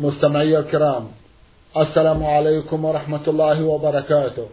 مستمعي 0.00 0.58
الكرام 0.58 1.08
السلام 1.76 2.24
عليكم 2.24 2.84
ورحمة 2.84 3.20
الله 3.28 3.64
وبركاته. 3.64 4.46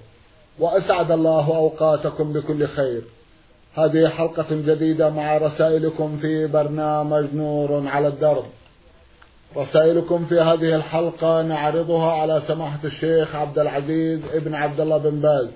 وأسعد 0.60 1.12
الله 1.12 1.48
أوقاتكم 1.48 2.34
بكل 2.34 2.68
خير. 2.68 3.02
هذه 3.76 4.08
حلقة 4.08 4.46
جديدة 4.52 5.10
مع 5.10 5.38
رسائلكم 5.38 6.18
في 6.22 6.48
برنامج 6.48 7.26
نور 7.34 7.88
على 7.88 8.08
الدرب. 8.08 8.44
رسائلكم 9.58 10.26
في 10.26 10.40
هذه 10.40 10.76
الحلقة 10.76 11.42
نعرضها 11.42 12.12
على 12.12 12.42
سماحة 12.48 12.80
الشيخ 12.84 13.36
عبد 13.36 13.60
العزيز 13.60 14.20
ابن 14.34 14.56
عبد 14.56 14.80
الله 14.80 14.98
بن 14.98 15.20
باز 15.20 15.48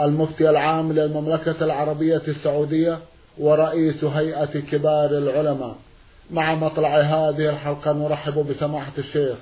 المفتي 0.00 0.50
العام 0.50 0.92
للمملكة 0.92 1.64
العربية 1.64 2.22
السعودية 2.28 2.98
ورئيس 3.38 4.04
هيئة 4.04 4.60
كبار 4.70 5.10
العلماء. 5.10 5.74
مع 6.30 6.54
مطلع 6.54 7.00
هذه 7.00 7.50
الحلقة 7.50 7.92
نرحب 7.92 8.46
بسماحة 8.46 8.92
الشيخ 8.98 9.36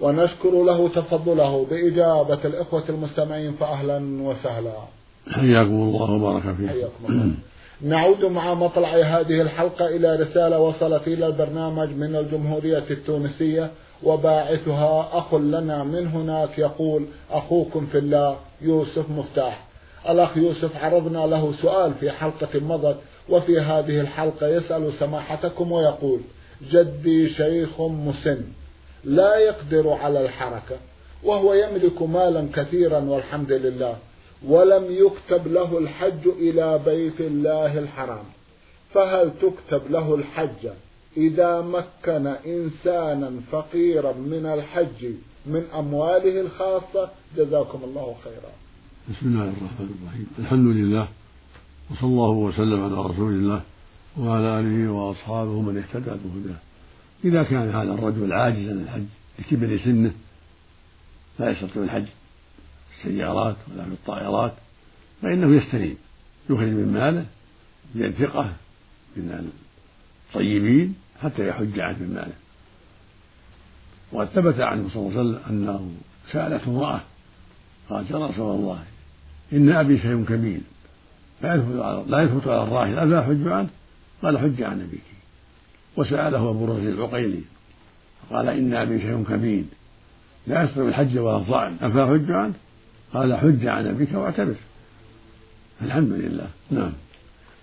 ونشكر 0.00 0.50
له 0.64 0.88
تفضله 0.88 1.66
بإجابة 1.70 2.38
الإخوة 2.44 2.84
المستمعين 2.88 3.52
فأهلا 3.52 4.22
وسهلا. 4.22 4.72
حياكم 5.30 5.72
الله 5.72 6.10
وبارك 6.10 6.42
فيكم. 6.42 6.68
حياكم 6.68 7.06
الله. 7.08 7.34
نعود 7.82 8.24
مع 8.24 8.54
مطلع 8.54 8.88
هذه 8.88 9.40
الحلقة 9.40 9.86
إلى 9.86 10.16
رسالة 10.16 10.58
وصلت 10.58 11.08
إلى 11.08 11.26
البرنامج 11.26 11.88
من 11.88 12.16
الجمهورية 12.16 12.84
التونسية 12.90 13.70
وباعثها 14.02 15.08
أخ 15.12 15.34
لنا 15.34 15.84
من 15.84 16.06
هناك 16.06 16.58
يقول 16.58 17.06
أخوكم 17.30 17.86
في 17.86 17.98
الله 17.98 18.36
يوسف 18.62 19.10
مفتاح. 19.10 19.64
الأخ 20.08 20.36
يوسف 20.36 20.84
عرضنا 20.84 21.26
له 21.26 21.52
سؤال 21.62 21.94
في 21.94 22.10
حلقة 22.10 22.60
مضت 22.60 22.96
وفي 23.28 23.60
هذه 23.60 24.00
الحلقة 24.00 24.48
يسأل 24.48 24.92
سماحتكم 24.98 25.72
ويقول 25.72 26.20
جدي 26.72 27.28
شيخ 27.28 27.80
مسن 27.80 28.40
لا 29.04 29.36
يقدر 29.36 29.88
على 29.88 30.24
الحركة 30.24 30.76
وهو 31.24 31.54
يملك 31.54 32.02
مالا 32.02 32.48
كثيرا 32.54 32.98
والحمد 32.98 33.52
لله 33.52 33.96
ولم 34.46 34.84
يكتب 34.90 35.52
له 35.52 35.78
الحج 35.78 36.26
إلى 36.26 36.80
بيت 36.84 37.20
الله 37.20 37.78
الحرام. 37.78 38.24
فهل 38.94 39.30
تكتب 39.42 39.90
له 39.90 40.14
الحج 40.14 40.68
إذا 41.16 41.60
مكن 41.60 42.26
إنسانا 42.26 43.30
فقيرا 43.52 44.12
من 44.12 44.46
الحج 44.46 45.04
من 45.46 45.64
أمواله 45.74 46.40
الخاصة؟ 46.40 47.10
جزاكم 47.36 47.80
الله 47.84 48.14
خيرا. 48.24 48.52
بسم 49.10 49.26
الله 49.26 49.44
الرحمن 49.44 49.94
الرحيم. 50.00 50.26
الحمد 50.38 50.76
لله 50.76 51.08
وصلى 51.90 52.08
الله 52.08 52.30
وسلم 52.30 52.84
على 52.84 53.10
رسول 53.10 53.32
الله. 53.32 53.60
وعلى 54.18 54.60
آله 54.60 54.92
وأصحابه 54.92 55.60
من 55.60 55.78
اهتدى 55.78 56.10
بهداه 56.24 56.58
إذا 57.24 57.42
كان 57.42 57.68
هذا 57.68 57.92
الرجل 57.92 58.32
عاجزا 58.32 58.70
عن 58.70 58.78
الحج 58.78 59.04
لكبر 59.38 59.78
سنة 59.84 60.12
لا 61.38 61.50
يستطيع 61.50 61.82
الحج 61.82 62.06
السيارات 62.98 63.56
ولا 63.70 63.84
بالطائرات 63.84 64.52
فإنه 65.22 65.56
يستنيب 65.56 65.96
يخرج 66.50 66.68
من 66.68 66.92
ماله 66.92 67.26
ثقة 68.10 68.52
من 69.16 69.50
الطيبين 70.28 70.94
حتى 71.22 71.48
يحج 71.48 71.80
عنه 71.80 71.98
من 71.98 72.14
ماله 72.14 72.34
وقد 74.12 74.26
ثبت 74.26 74.60
عنه 74.60 74.88
صلى 74.94 75.02
الله 75.02 75.18
عليه 75.18 75.20
وسلم 75.20 75.42
أنه 75.50 75.90
سألته 76.32 76.68
امرأة 76.70 77.00
قالت 77.90 78.10
يا 78.10 78.26
رسول 78.26 78.56
الله 78.56 78.82
إن 79.52 79.72
أبي 79.72 79.98
شيء 79.98 80.24
كبير 80.24 80.60
لا 81.42 82.22
يثبت 82.22 82.48
على 82.48 82.62
الراحل 82.62 82.98
أفلا 82.98 83.20
أحج 83.20 83.48
عنه؟ 83.48 83.68
قال 84.22 84.38
حج 84.38 84.62
عن 84.62 84.80
أبيك. 84.80 85.02
وسأله 85.96 86.50
أبو 86.50 86.64
رزق 86.64 86.88
العقيلي 86.88 87.40
قال 88.30 88.48
إن 88.48 88.74
أبي 88.74 89.00
شيء 89.00 89.24
كبير 89.28 89.64
لا 90.46 90.64
يستطيع 90.64 90.88
الحج 90.88 91.18
ولا 91.18 91.36
الظعن 91.36 91.76
أفلا 91.82 92.06
حج 92.06 92.30
عنه؟ 92.30 92.54
قال 93.14 93.36
حج 93.36 93.66
عن 93.66 93.86
أبيك 93.86 94.14
واعتبر. 94.14 94.54
الحمد 95.82 96.12
لله. 96.12 96.46
نعم. 96.70 96.92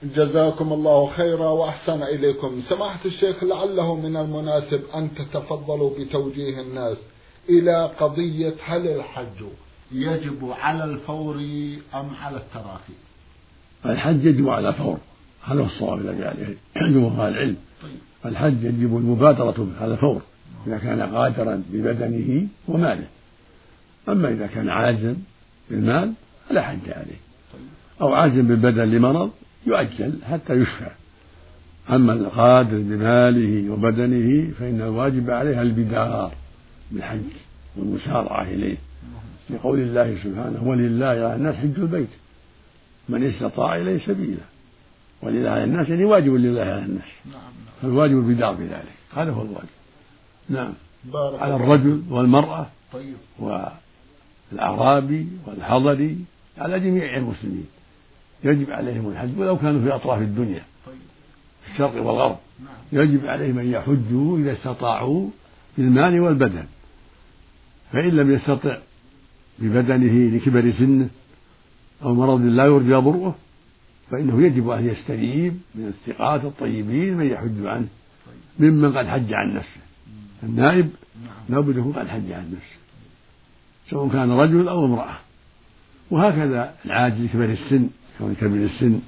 جزاكم 0.03 0.73
الله 0.73 1.11
خيرا 1.11 1.49
وأحسن 1.49 2.03
إليكم. 2.03 2.61
سماحة 2.69 2.99
الشيخ 3.05 3.43
لعله 3.43 3.95
من 3.95 4.17
المناسب 4.17 4.81
أن 4.95 5.09
تتفضلوا 5.15 5.99
بتوجيه 5.99 6.61
الناس 6.61 6.97
إلى 7.49 7.85
قضية 7.99 8.53
هل 8.65 8.87
الحج 8.87 9.45
يجب 9.91 10.51
على 10.51 10.83
الفور 10.83 11.35
أم 11.93 12.09
على 12.21 12.37
التراخي 12.37 12.93
الحج 13.85 14.25
يجب 14.25 14.49
على 14.49 14.69
الفور. 14.69 14.97
هذا 15.43 15.61
هو 15.61 15.65
الصواب 15.65 15.99
الذي 15.99 16.25
عليه 16.25 16.55
جمهور 16.75 17.27
العلم؟ 17.27 17.55
طيب. 17.81 17.91
الحج 18.25 18.63
يجب 18.63 18.97
المبادرة 18.97 19.67
على 19.81 19.93
الفور 19.93 20.21
إذا 20.67 20.77
كان 20.77 21.01
قادرا 21.01 21.63
ببدنه 21.73 22.47
وماله. 22.67 23.07
أما 24.09 24.29
إذا 24.29 24.47
كان 24.47 24.69
عاجزا 24.69 25.15
بالمال 25.69 26.13
فلا 26.49 26.61
حج 26.61 26.89
عليه. 26.89 27.19
أو 28.01 28.13
عاجز 28.13 28.39
بالبدن 28.39 28.83
لمرض 28.83 29.31
يؤجل 29.67 30.13
حتى 30.31 30.53
يشفى. 30.53 30.89
أما 31.89 32.13
القادر 32.13 32.77
بماله 32.77 33.71
وبدنه 33.71 34.51
فإن 34.59 34.81
الواجب 34.81 35.31
عليه 35.31 35.61
البدار 35.61 36.33
بالحج 36.91 37.19
والمسارعة 37.75 38.43
إليه. 38.43 38.77
لقول 39.49 39.79
الله 39.79 40.17
سبحانه 40.23 40.63
ولله 40.67 41.05
على 41.05 41.35
الناس 41.35 41.55
حج 41.55 41.79
البيت. 41.79 42.09
من 43.09 43.23
استطاع 43.23 43.75
إليه 43.75 43.97
سبيلا. 43.97 44.52
ولله 45.23 45.49
على 45.49 45.63
الناس 45.63 45.89
يعني 45.89 46.05
واجب 46.05 46.33
لله 46.33 46.61
على 46.61 46.85
الناس. 46.85 47.11
نعم، 47.25 47.33
نعم. 47.35 47.51
فالواجب 47.81 48.17
البدار 48.17 48.53
بذلك 48.53 48.93
هذا 49.15 49.31
هو 49.31 49.41
الواجب. 49.41 49.69
نعم. 50.49 50.73
بارك 51.03 51.41
على 51.41 51.55
الرجل 51.55 52.03
والمرأة 52.09 52.67
طيب. 52.93 53.15
والأعرابي 54.51 55.27
والحضري 55.47 56.17
على 56.57 56.79
جميع 56.79 57.17
المسلمين. 57.17 57.67
يجب 58.43 58.71
عليهم 58.71 59.09
الحج 59.09 59.39
ولو 59.39 59.57
كانوا 59.57 59.81
في 59.81 59.95
أطراف 59.95 60.21
الدنيا 60.21 60.63
طيب. 60.85 60.95
في 61.65 61.71
الشرق 61.71 61.95
والغرب. 62.05 62.37
نعم. 62.59 63.03
يجب 63.03 63.25
عليهم 63.25 63.59
أن 63.59 63.67
يحجوا 63.67 64.37
إذا 64.37 64.53
استطاعوا 64.53 65.29
بالمال 65.77 66.19
والبدن. 66.19 66.65
فإن 67.91 68.09
لم 68.09 68.31
يستطع 68.31 68.77
ببدنه 69.59 70.37
لكبر 70.37 70.71
سنه 70.71 71.09
أو 72.03 72.13
مرض 72.13 72.41
لا 72.41 72.65
يرجى 72.65 72.95
برؤه 72.95 73.35
فإنه 74.13 74.41
يجب 74.41 74.69
أن 74.69 74.87
يستجيب 74.87 75.59
من 75.75 75.87
الثقات 75.87 76.45
الطيبين 76.45 77.17
من 77.17 77.25
يحج 77.25 77.65
عنه 77.65 77.87
ممن 78.59 78.97
قد 78.97 79.07
حج 79.07 79.33
عن 79.33 79.53
نفسه. 79.53 79.81
النائب 80.43 80.89
لابد 81.49 81.77
يكون 81.77 81.93
قد 81.93 82.07
حج 82.07 82.31
عن 82.31 82.51
نفسه 82.51 82.77
سواء 83.89 84.09
كان 84.09 84.31
رجل 84.31 84.67
أو 84.67 84.85
امرأة. 84.85 85.15
وهكذا 86.11 86.73
العاجز 86.85 87.25
كبر 87.33 87.45
السن 87.45 87.89
كون 88.17 88.35
كبير 88.35 88.65
السن 88.65 88.99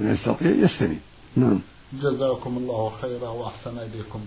من 0.00 0.14
يستطيع 0.14 0.50
يستجيب. 0.50 0.98
نعم. 1.36 1.58
جزاكم 1.92 2.56
الله 2.56 2.92
خيرا 3.02 3.28
وأحسن 3.28 3.78
إليكم. 3.78 4.20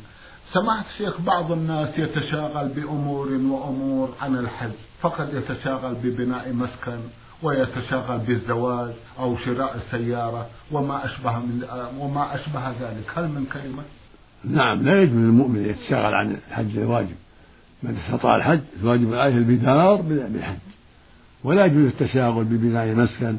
سمعت 0.53 0.85
شيخ 0.97 1.21
بعض 1.21 1.51
الناس 1.51 1.99
يتشاغل 1.99 2.67
بأمور 2.67 3.27
وأمور 3.27 4.13
عن 4.21 4.37
الحج 4.37 4.71
فقد 5.01 5.33
يتشاغل 5.33 5.95
ببناء 5.95 6.53
مسكن. 6.53 6.99
ويتشاغل 7.43 8.17
بالزواج 8.17 8.93
أو 9.19 9.37
شراء 9.37 9.75
السيارة 9.75 10.47
وما 10.71 11.05
أشبه 11.05 11.39
من 11.39 11.63
وما 11.97 12.35
أشبه 12.35 12.69
ذلك 12.69 13.05
هل 13.15 13.27
من 13.27 13.45
كلمة؟ 13.53 13.83
نعم 14.43 14.81
لا 14.83 15.01
يجوز 15.01 15.15
للمؤمن 15.15 15.65
يتشاغل 15.65 16.13
عن 16.13 16.37
الحج 16.49 16.77
الواجب 16.77 17.15
من 17.83 17.97
استطاع 17.97 18.35
الحج 18.35 18.61
الواجب 18.81 19.13
عليه 19.13 19.37
البدار 19.37 20.01
بالحج 20.01 20.57
ولا 21.43 21.65
يجوز 21.65 21.85
التشاغل 21.85 22.43
ببناء 22.43 22.87
مسكن 22.87 23.37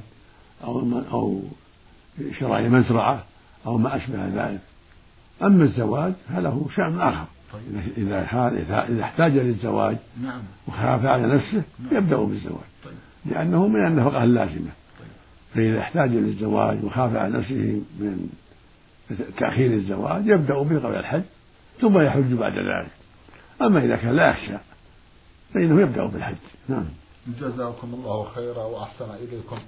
أو 0.65 1.03
أو 1.13 1.43
شراء 2.39 2.69
مزرعة 2.69 3.25
أو 3.67 3.79
ما 3.79 3.97
أشبه 3.97 4.27
ذلك 4.27 4.61
أما 5.43 5.65
الزواج 5.65 6.13
فله 6.29 6.67
شأن 6.77 7.01
آخر 7.01 7.25
طيب. 7.53 7.83
إذا 7.99 8.85
إذا 8.89 9.03
احتاج 9.03 9.33
للزواج 9.33 9.97
نعم. 10.23 10.41
وخاف 10.69 11.07
على 11.07 11.27
نفسه 11.27 11.63
نعم. 11.79 11.97
يبدأ 11.97 12.17
بالزواج 12.17 12.69
طيب. 12.85 12.95
لأنه 13.27 13.69
من 13.69 13.87
النفقة 13.87 14.25
اللازمة. 14.25 14.71
فإذا 15.55 15.81
احتاج 15.81 16.11
للزواج 16.11 16.85
وخاف 16.85 17.17
على 17.17 17.39
نفسه 17.39 17.83
من 17.99 18.31
تأخير 19.37 19.73
الزواج 19.73 20.27
يبدأ 20.27 20.63
به 20.63 20.79
قبل 20.79 20.97
الحج 20.97 21.23
ثم 21.81 22.01
يحج 22.01 22.33
بعد 22.33 22.53
ذلك. 22.53 22.91
أما 23.63 23.85
إذا 23.85 23.97
كان 23.97 24.17
لا 24.17 24.31
يخشى 24.31 24.59
فإنه 25.55 25.81
يبدأ 25.81 26.07
بالحج. 26.07 26.37
نعم. 26.69 26.85
جزاكم 27.41 27.95
الله 27.95 28.29
خيرا 28.35 28.65
وأحسن 28.65 29.11
إليكم. 29.15 29.59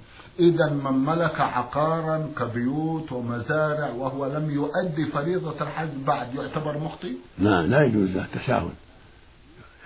إذا 0.40 0.72
من 0.72 0.92
ملك 0.92 1.40
عقارا 1.40 2.28
كبيوت 2.38 3.12
ومزارع 3.12 3.90
وهو 3.90 4.26
لم 4.26 4.50
يؤدي 4.50 5.06
فريضة 5.12 5.62
الحج 5.62 5.88
بعد 6.06 6.34
يعتبر 6.34 6.78
مخطئ؟ 6.78 7.12
نعم 7.38 7.66
لا 7.66 7.82
يجوز 7.82 8.08
له 8.10 8.24
التساهل. 8.24 8.70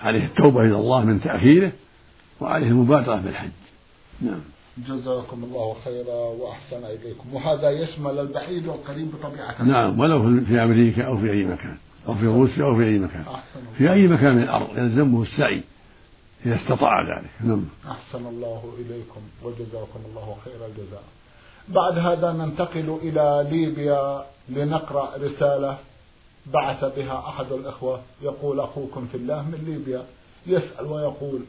عليه 0.02 0.25
التوبة 0.25 0.61
إلى 0.61 0.76
الله 0.76 1.05
من 1.05 1.20
تأخيره 1.20 1.72
وعليه 2.41 2.67
المبادرة 2.67 3.17
بالحج. 3.17 3.51
نعم. 4.21 4.41
جزاكم 4.79 5.45
الله 5.45 5.77
خيرا 5.85 6.15
وأحسن 6.15 6.85
إليكم. 6.85 7.35
وهذا 7.35 7.71
يشمل 7.71 8.19
البعيد 8.19 8.67
والقريب 8.67 9.13
بطبيعة 9.13 9.63
نعم 9.63 10.01
ولو 10.01 10.41
في 10.45 10.63
أمريكا 10.63 11.03
أو 11.03 11.19
في 11.19 11.33
أي 11.33 11.45
مكان. 11.45 11.77
أو 12.09 12.15
في 12.15 12.27
روسيا 12.27 12.65
أو 12.65 12.77
في 12.77 12.85
أي 12.85 12.99
مكان. 12.99 13.25
في 13.79 13.93
أي 13.93 14.07
مكان 14.07 14.37
من 14.37 14.43
الأرض 14.43 14.79
يلزمه 14.79 15.23
السعي. 15.23 15.63
إذا 16.47 16.57
استطاع 16.57 17.19
ذلك. 17.19 17.31
نعم. 17.41 17.65
أحسن 17.91 18.27
الله 18.27 18.75
إليكم 18.79 19.21
وجزاكم 19.43 20.01
الله 20.11 20.37
خير 20.45 20.67
الجزاء. 20.67 21.03
بعد 21.69 21.99
هذا 21.99 22.33
ننتقل 22.33 22.99
إلى 23.03 23.47
ليبيا 23.51 24.25
لنقرأ 24.49 25.17
رسالة 25.17 25.79
بعث 26.47 26.85
بها 26.97 27.19
أحد 27.29 27.53
الإخوة. 27.53 28.01
يقول 28.23 28.61
أخوكم 28.61 29.07
في 29.13 29.17
الله 29.17 29.43
من 29.43 29.65
ليبيا. 29.67 30.05
يسأل 30.47 30.87
ويقول 30.87 31.41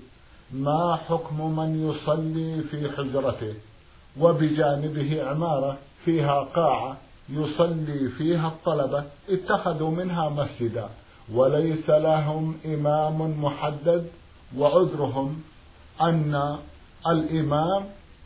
ما 0.54 0.96
حكم 0.96 1.56
من 1.56 1.90
يصلي 1.90 2.64
في 2.64 2.92
حجرته؟ 2.98 3.54
وبجانبه 4.20 5.24
عمارة 5.24 5.78
فيها 6.06 6.40
قاعة 6.42 6.98
يصلي 7.30 8.10
فيها 8.18 8.48
الطلبة 8.48 9.04
اتخذوا 9.30 9.92
منها 9.92 10.30
مسجدا. 10.30 10.90
وليس 11.34 11.90
لهم 11.90 12.58
إمام 12.66 13.44
محدد 13.44 14.08
وعذرهم 14.58 15.42
أن 16.02 16.58
الإمام 17.08 17.84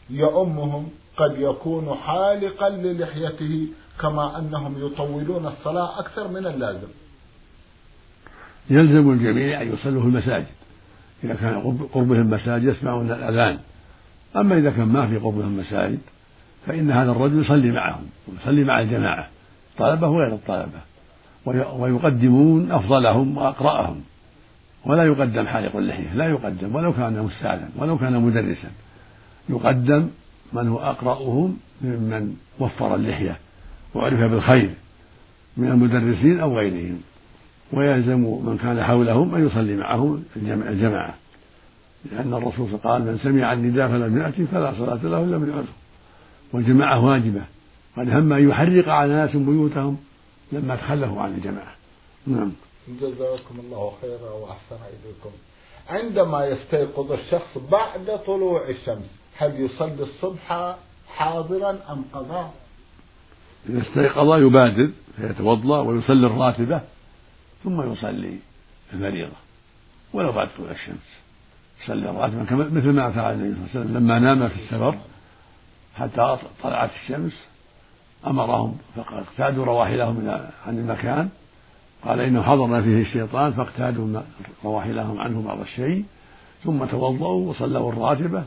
يؤمهم 0.09 0.89
قد 1.17 1.39
يكون 1.39 1.95
حالقا 1.95 2.69
للحيته 2.69 3.67
كما 4.01 4.39
أنهم 4.39 4.85
يطولون 4.85 5.47
الصلاة 5.47 5.99
أكثر 5.99 6.27
من 6.27 6.47
اللازم. 6.47 6.87
يلزم 8.69 9.11
الجميع 9.11 9.61
أن 9.61 9.73
يصلوا 9.73 10.01
في 10.01 10.07
المساجد. 10.07 10.58
إذا 11.23 11.33
كان 11.33 11.77
قربهم 11.93 12.29
مساجد 12.29 12.63
يسمعون 12.63 13.11
الأذان. 13.11 13.57
أما 14.35 14.57
إذا 14.57 14.71
كان 14.71 14.87
ما 14.87 15.07
في 15.07 15.17
قربهم 15.17 15.57
مساجد 15.57 15.99
فإن 16.67 16.91
هذا 16.91 17.11
الرجل 17.11 17.41
يصلي 17.43 17.71
معهم 17.71 18.03
ويصلي 18.27 18.63
مع 18.63 18.81
الجماعة. 18.81 19.27
طلبة 19.77 20.07
وغير 20.07 20.33
الطلبة. 20.33 20.79
ويقدمون 21.77 22.71
أفضلهم 22.71 23.37
وأقرأهم. 23.37 24.01
ولا 24.85 25.03
يقدم 25.03 25.47
حالق 25.47 25.75
اللحية 25.75 26.13
لا 26.13 26.25
يقدم 26.29 26.75
ولو 26.75 26.93
كان 26.93 27.23
مستعدا 27.23 27.69
ولو 27.77 27.97
كان 27.97 28.21
مدرسا. 28.21 28.69
يقدم 29.49 30.09
من 30.53 30.67
هو 30.67 30.79
أقرأهم 30.79 31.57
ممن 31.81 32.35
وفر 32.59 32.95
اللحية 32.95 33.37
وعرف 33.95 34.19
بالخير 34.19 34.69
من 35.57 35.67
المدرسين 35.67 36.39
أو 36.39 36.57
غيرهم. 36.57 37.01
ويلزم 37.73 38.19
من 38.19 38.57
كان 38.57 38.83
حولهم 38.83 39.35
أن 39.35 39.47
يصلي 39.47 39.75
معهم 39.75 40.23
الجماعة. 40.35 41.13
لأن 42.11 42.33
الرسول 42.33 42.77
قال 42.83 43.01
من 43.01 43.17
سمع 43.17 43.53
النداء 43.53 43.87
فلم 43.87 44.21
يأتي 44.21 44.45
فلا 44.45 44.73
صلاة 44.73 44.99
له 45.03 45.23
إلا 45.23 45.37
من 45.37 45.51
عذر. 45.53 45.73
والجماعة 46.53 47.05
واجبة. 47.05 47.41
قد 47.97 48.09
هم 48.09 48.33
أن 48.33 48.49
يحرق 48.49 48.89
على 48.89 49.13
ناس 49.13 49.35
بيوتهم 49.35 49.97
لما 50.51 50.75
تخلفوا 50.75 51.21
عن 51.21 51.33
الجماعة. 51.33 51.73
نعم. 52.27 52.51
جزاكم 53.01 53.59
الله 53.59 53.91
خيرا 54.01 54.31
وأحسن 54.31 54.75
إليكم. 54.75 55.29
عندما 55.89 56.45
يستيقظ 56.45 57.11
الشخص 57.11 57.57
بعد 57.71 58.19
طلوع 58.25 58.69
الشمس 58.69 59.05
هل 59.37 59.61
يصلي 59.61 60.03
الصبح 60.03 60.75
حاضرا 61.07 61.69
أم 61.69 62.03
قضاء؟ 62.13 62.53
إذا 63.69 63.81
استيقظ 63.81 64.33
يبادر 64.33 64.89
فيتوضأ 65.17 65.79
ويصلي 65.79 66.27
الراتبة. 66.27 66.81
ثم 67.63 67.91
يصلي 67.91 68.37
الفريضة 68.93 69.35
ولو 70.13 70.31
بعد 70.31 70.49
طلوع 70.57 70.71
الشمس. 70.71 71.09
يصلي 71.83 72.09
الراتبة 72.09 72.55
مثل 72.55 72.89
ما 72.89 73.11
فعل 73.11 73.33
النبي 73.33 73.55
صلى 73.55 73.65
الله 73.65 73.69
عليه 73.71 73.79
وسلم. 73.79 73.97
لما 73.97 74.19
نام 74.19 74.47
في 74.47 74.55
السفر 74.55 74.95
حتى 75.95 76.37
طلعت 76.63 76.89
الشمس 77.03 77.33
أمرهم 78.27 78.77
فاقتادوا 78.95 79.65
رواحلهم 79.65 80.29
عن 80.67 80.77
المكان. 80.77 81.29
قال 82.05 82.19
إنه 82.19 82.43
حضرنا 82.43 82.81
فيه 82.81 83.01
الشيطان 83.01 83.53
فاقتادوا 83.53 84.21
رواحلهم 84.65 85.19
عنه 85.19 85.41
بعض 85.41 85.59
الشيء. 85.59 86.05
ثم 86.63 86.85
توضأوا 86.85 87.49
وصلوا 87.49 87.91
الراتبة 87.91 88.43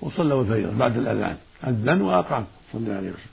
وصلوا 0.00 0.42
الفجر 0.42 0.70
بعد 0.70 0.96
الأذان. 0.96 1.36
أذن 1.66 2.02
وأقام. 2.02 2.44
صلى 2.72 2.80
الله 2.80 2.94
عليه 2.94 3.10
وسلم. 3.10 3.32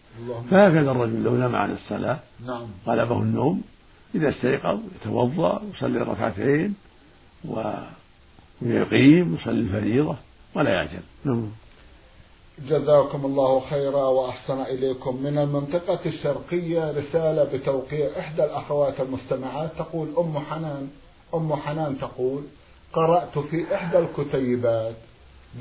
فهكذا 0.51 0.91
الرجل 0.91 1.23
لو 1.23 1.37
نام 1.37 1.55
عن 1.55 1.71
الصلاة 1.71 2.19
نعم. 2.47 2.67
غلبه 2.87 3.21
النوم 3.21 3.63
إذا 4.15 4.29
استيقظ 4.29 4.79
يتوضأ 5.01 5.61
ويصلي 5.63 5.99
ركعتين 5.99 6.75
ويقيم 7.45 9.33
ويصلي 9.33 9.59
الفريضة 9.59 10.15
ولا 10.55 10.69
يعجل. 10.69 10.99
نعم. 11.23 11.49
جزاكم 12.67 13.25
الله 13.25 13.59
خيرا 13.69 14.03
وأحسن 14.03 14.61
إليكم. 14.61 15.23
من 15.23 15.37
المنطقة 15.37 15.99
الشرقية 16.05 16.91
رسالة 16.91 17.43
بتوقيع 17.43 18.19
إحدى 18.19 18.43
الأخوات 18.43 18.99
المستمعات. 18.99 19.71
تقول 19.77 20.07
أم 20.17 20.39
حنان 20.39 20.89
أم 21.33 21.55
حنان 21.55 21.97
تقول 21.97 22.43
قرأت 22.93 23.39
في 23.39 23.75
إحدى 23.75 23.99
الكتيبات 23.99 24.95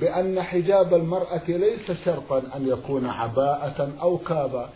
بأن 0.01 0.43
حجاب 0.43 0.95
المرأة 0.95 1.43
ليس 1.49 1.91
شرطا 2.05 2.39
أن 2.57 2.69
يكون 2.69 3.07
عباءة 3.07 3.93
أو 4.03 4.19
كابا 4.19 4.71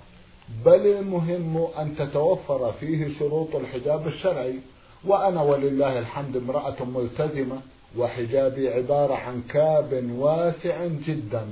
بل 0.64 0.86
المهم 0.86 1.66
أن 1.78 1.96
تتوفر 1.96 2.72
فيه 2.80 3.18
شروط 3.18 3.56
الحجاب 3.56 4.06
الشرعي 4.06 4.58
وأنا 5.04 5.42
ولله 5.42 5.98
الحمد 5.98 6.36
امرأة 6.36 6.84
ملتزمة 6.84 7.60
وحجابي 7.98 8.68
عبارة 8.68 9.14
عن 9.14 9.42
كاب 9.48 10.10
واسع 10.18 10.86
جدا 10.86 11.46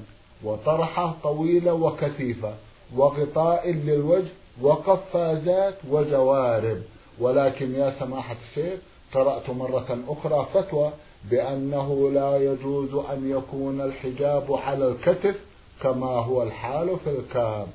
وطرحة 0.45 1.15
طويلة 1.23 1.73
وكثيفة 1.73 2.55
وغطاء 2.97 3.71
للوجه 3.71 4.29
وقفازات 4.63 5.75
وجوارب. 5.91 6.83
ولكن 7.21 7.75
يا 7.75 7.95
سماحة 8.01 8.37
الشيخ 8.51 8.79
قرأت 9.15 9.51
مرة 9.51 9.99
أخرى 10.09 10.47
فتوى 10.55 10.91
بأنه 11.31 12.11
لا 12.11 12.37
يجوز 12.37 12.95
أن 12.95 13.31
يكون 13.31 13.81
الحجاب 13.81 14.53
على 14.53 14.89
الكتف 14.89 15.35
كما 15.83 16.07
هو 16.07 16.43
الحال 16.43 16.97
في 17.05 17.11
الكاب 17.11 17.67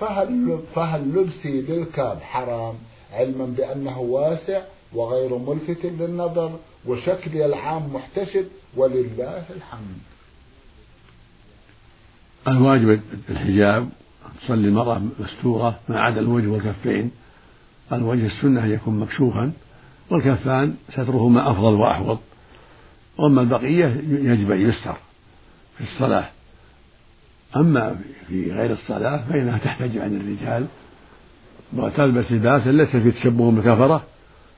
فهل, 0.00 0.58
فهل 0.74 1.00
لبسي 1.00 1.60
للكاب 1.60 2.20
حرام 2.20 2.74
علما 3.12 3.46
بأنه 3.46 3.98
واسع 3.98 4.62
وغير 4.92 5.38
ملفت 5.38 5.84
للنظر 5.84 6.58
وشكلي 6.86 7.46
العام 7.46 7.94
محتشد 7.94 8.48
ولله 8.76 9.44
الحمد؟ 9.56 9.98
الواجب 12.48 13.00
الحجاب 13.28 13.88
تصلي 14.42 14.68
المرأة 14.68 15.02
مستورة 15.20 15.80
ما 15.88 16.00
عدا 16.00 16.20
الوجه 16.20 16.46
والكفين. 16.46 17.10
الوجه 17.92 18.26
السنة 18.26 18.64
أن 18.64 18.70
يكون 18.70 19.00
مكشوفا 19.00 19.52
والكفان 20.10 20.74
سترهما 20.88 21.50
أفضل 21.50 21.74
وأحوط. 21.74 22.18
وأما 23.18 23.40
البقية 23.42 23.86
يجب 24.08 24.50
أن 24.50 24.60
يستر 24.60 24.96
في 25.78 25.84
الصلاة. 25.84 26.28
أما 27.56 27.96
في 28.28 28.52
غير 28.52 28.72
الصلاة 28.72 29.24
فإنها 29.28 29.58
تحتج 29.58 29.98
عن 29.98 30.16
الرجال. 30.16 30.66
وتلبس 31.72 32.32
لباسا 32.32 32.68
ليس 32.68 32.96
في 32.96 33.10
تشبه 33.10 33.50
بالكفرة 33.50 34.02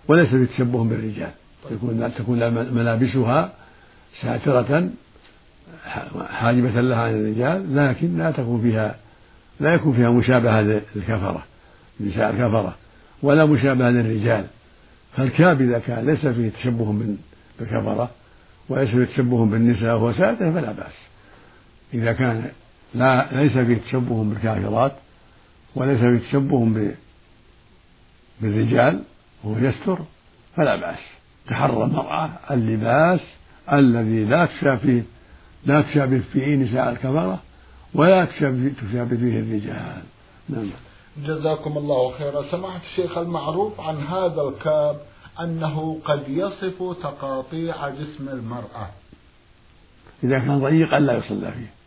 وليس 0.08 0.28
في 0.28 0.46
تشبه 0.46 0.84
بالرجال. 0.84 1.30
تكون 1.70 2.12
تكون 2.18 2.38
ملابسها 2.74 3.52
ساترة 4.20 4.90
حاجبة 6.30 6.80
لها 6.80 7.02
عن 7.02 7.14
الرجال 7.14 7.76
لكن 7.76 8.18
لا 8.18 8.30
تكون 8.30 8.62
فيها 8.62 8.96
لا 9.60 9.74
يكون 9.74 9.92
فيها 9.92 10.10
مشابهة 10.10 10.60
للكفرة 10.60 11.42
نساء 12.00 12.30
الكفرة 12.30 12.74
ولا 13.22 13.44
مشابهة 13.44 13.90
للرجال. 13.90 14.44
فالكاب 15.16 15.60
إذا 15.60 15.78
كان 15.78 16.06
ليس 16.06 16.26
فيه 16.26 16.50
تشبه 16.50 17.14
بالكفرة 17.58 18.10
وليس 18.68 18.90
فيه 18.90 19.04
تشبه 19.04 19.46
بالنساء 19.46 19.94
وهو 19.94 20.12
ساتر 20.12 20.52
فلا 20.52 20.72
بأس. 20.72 20.94
إذا 21.94 22.12
كان 22.12 22.50
لا 22.94 23.28
ليس 23.32 23.52
فيه 23.52 23.76
تشبه 23.76 24.24
بالكافرات 24.24 24.92
وليس 25.74 26.00
فيه 26.00 26.28
تشبه 26.28 26.92
بالرجال 28.40 29.02
وهو 29.44 29.58
يستر 29.58 29.98
فلا 30.56 30.76
بأس. 30.76 30.98
تحرى 31.48 31.84
المرأة 31.84 32.30
اللباس 32.50 33.20
الذي 33.72 34.24
لا 34.24 34.46
تشافيه 34.46 35.02
لا 35.66 35.82
تشابه 35.82 36.20
فيه 36.32 36.56
نساء 36.56 36.90
الكفرة 36.90 37.38
ولا 37.94 38.24
تشابه 38.24 39.16
فيه 39.16 39.38
الرجال. 39.40 40.02
نعم. 40.48 40.70
جزاكم 41.26 41.78
الله 41.78 42.12
خيرا. 42.18 42.42
سماحة 42.50 42.80
الشيخ 42.84 43.18
المعروف 43.18 43.80
عن 43.80 43.96
هذا 43.96 44.42
الكاب 44.42 45.00
أنه 45.40 45.98
قد 46.04 46.28
يصف 46.28 46.96
تقاطيع 47.02 47.88
جسم 47.88 48.28
المرأة. 48.28 48.88
إذا 50.24 50.38
كان 50.38 50.58
ضيقا 50.58 50.98
لا 50.98 51.18
يصلى 51.18 51.52
فيه. 51.52 51.81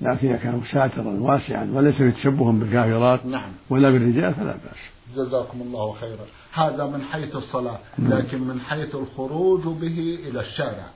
لكن 0.00 0.28
إذا 0.28 0.36
كان 0.36 0.62
ساترا 0.72 1.16
واسعا 1.20 1.70
وليس 1.72 1.94
في 1.94 2.10
تشبه 2.10 2.52
بالكافرات 2.52 3.26
نعم. 3.26 3.50
ولا 3.70 3.90
بالرجال 3.90 4.34
فلا 4.34 4.52
بأس. 4.52 5.16
جزاكم 5.16 5.60
الله 5.60 5.92
خيرا. 5.92 6.26
هذا 6.52 6.86
من 6.86 7.02
حيث 7.02 7.36
الصلاة 7.36 7.78
نعم. 7.98 8.12
لكن 8.12 8.40
من 8.40 8.60
حيث 8.60 8.94
الخروج 8.94 9.60
به 9.60 10.18
إلى 10.28 10.40
الشارع. 10.40 10.86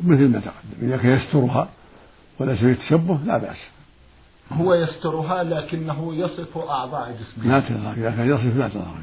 مثل 0.00 0.28
ما 0.28 0.40
تقدم 0.40 0.86
إذا 0.86 0.96
كان 0.96 1.18
يسترها 1.18 1.68
وليس 2.40 2.58
في 2.58 2.74
تشبه 2.74 3.18
لا 3.24 3.38
بأس. 3.38 3.56
هو 4.52 4.74
يسترها 4.74 5.42
لكنه 5.42 6.14
يصف 6.14 6.58
أعضاء 6.58 7.16
جسمه. 7.20 7.52
لا 7.52 7.60
تظهر 7.60 7.94
إذا 7.96 8.10
كان 8.10 8.28
يصف 8.28 8.56
لا 8.56 8.68
تظهر 8.68 9.00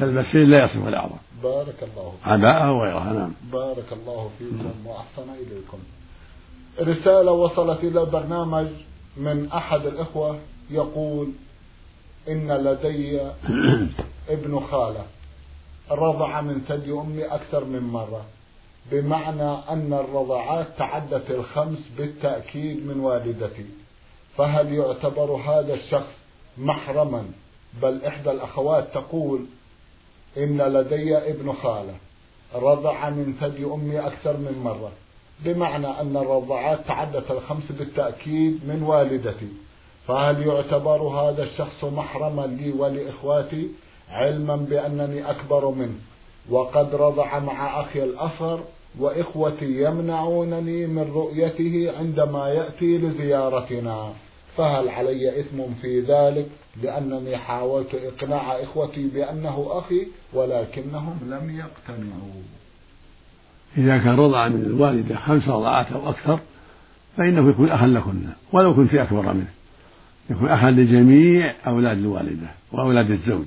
كالمسير 0.00 0.46
لا 0.46 0.64
يصف 0.64 0.88
الأعظم 0.88 1.16
بارك 1.42 1.82
الله 1.82 2.10
فيك. 2.10 2.28
عباءة 2.28 2.72
وغيرها 2.72 3.12
نعم. 3.12 3.32
بارك 3.52 3.92
الله 3.92 4.30
فيكم 4.38 4.86
وأحسن 4.86 5.30
إليكم. 5.32 5.78
رسالة 6.80 7.32
وصلت 7.32 7.84
إلى 7.84 8.00
البرنامج 8.00 8.66
من 9.16 9.48
أحد 9.52 9.86
الإخوة 9.86 10.38
يقول 10.70 11.32
إن 12.28 12.52
لدي 12.52 13.20
ابن 14.34 14.60
خالة. 14.60 15.04
رضع 15.90 16.40
من 16.40 16.64
ثدي 16.68 16.92
أمي 16.92 17.24
أكثر 17.24 17.64
من 17.64 17.80
مرة 17.80 18.24
بمعنى 18.92 19.50
أن 19.70 19.92
الرضعات 19.92 20.66
تعدت 20.78 21.30
الخمس 21.30 21.88
بالتأكيد 21.98 22.86
من 22.86 23.00
والدتي. 23.00 23.66
فهل 24.36 24.72
يعتبر 24.72 25.32
هذا 25.32 25.74
الشخص 25.74 26.12
محرما؟ 26.58 27.24
بل 27.82 28.04
إحدى 28.04 28.30
الأخوات 28.30 28.88
تقول 28.94 29.46
إن 30.36 30.62
لدي 30.62 31.16
ابن 31.16 31.52
خالة. 31.52 31.94
رضع 32.54 33.10
من 33.10 33.36
ثدي 33.40 33.64
أمي 33.64 34.00
أكثر 34.00 34.36
من 34.36 34.60
مرة. 34.64 34.92
بمعنى 35.44 35.86
أن 35.86 36.16
الرضعات 36.16 36.80
تعدت 36.88 37.30
الخمس 37.30 37.72
بالتأكيد 37.72 38.60
من 38.68 38.82
والدتي. 38.82 39.48
فهل 40.08 40.46
يعتبر 40.46 41.02
هذا 41.02 41.42
الشخص 41.42 41.84
محرما 41.84 42.46
لي 42.46 42.72
ولإخواتي 42.72 43.68
علما 44.10 44.56
بأنني 44.56 45.30
أكبر 45.30 45.70
منه؟ 45.70 45.98
وقد 46.50 46.94
رضع 46.94 47.38
مع 47.38 47.80
أخي 47.80 48.04
الأصغر 48.04 48.64
وإخوتي 48.98 49.82
يمنعونني 49.82 50.86
من 50.86 51.12
رؤيته 51.14 51.92
عندما 51.98 52.48
يأتي 52.48 52.98
لزيارتنا. 52.98 54.12
فهل 54.56 54.88
علي 54.88 55.40
إثم 55.40 55.74
في 55.82 56.00
ذلك 56.00 56.46
لأنني 56.82 57.36
حاولت 57.36 57.94
إقناع 57.94 58.62
إخوتي 58.62 59.06
بأنه 59.06 59.66
أخي 59.70 60.06
ولكنهم 60.32 61.18
لم 61.22 61.58
يقتنعوا؟ 61.58 62.42
إذا 63.78 63.98
كان 63.98 64.16
رضع 64.16 64.48
من 64.48 64.62
الوالدة 64.66 65.16
خمس 65.16 65.48
رضعات 65.48 65.92
أو 65.92 66.10
أكثر 66.10 66.38
فإنه 67.16 67.50
يكون 67.50 67.68
أخا 67.68 67.86
لكن 67.86 68.22
ولو 68.52 68.74
كنت 68.74 68.94
أكبر 68.94 69.32
منه. 69.32 69.50
يكون 70.30 70.48
أخا 70.48 70.70
لجميع 70.70 71.54
أولاد 71.66 71.98
الوالدة 71.98 72.46
وأولاد 72.72 73.10
الزوج. 73.10 73.46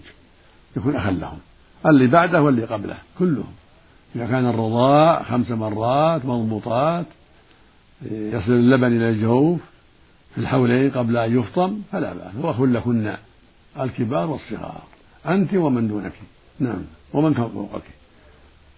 يكون 0.77 0.95
أخا 0.95 1.11
لهم. 1.11 1.37
اللي 1.85 2.07
بعده 2.07 2.43
واللي 2.43 2.65
قبله 2.65 2.97
كلهم. 3.19 3.53
إذا 4.15 4.25
كان 4.25 4.45
الرضاع 4.45 5.23
خمس 5.23 5.49
مرات 5.51 6.25
مضبوطات 6.25 7.05
يصل 8.11 8.51
اللبن 8.51 8.87
إلى 8.87 9.09
الجوف 9.09 9.59
في 10.35 10.41
الحولين 10.41 10.91
قبل 10.91 11.17
أن 11.17 11.39
يفطم 11.39 11.81
فلا 11.91 12.13
بأس. 12.13 12.35
هو 12.35 12.51
أخ 12.51 12.61
لكن 12.61 13.15
الكبار 13.79 14.29
والصغار. 14.29 14.83
أنت 15.27 15.53
ومن 15.53 15.87
دونك. 15.87 16.13
نعم. 16.59 16.81
ومن 17.13 17.33
فوقك. 17.33 17.96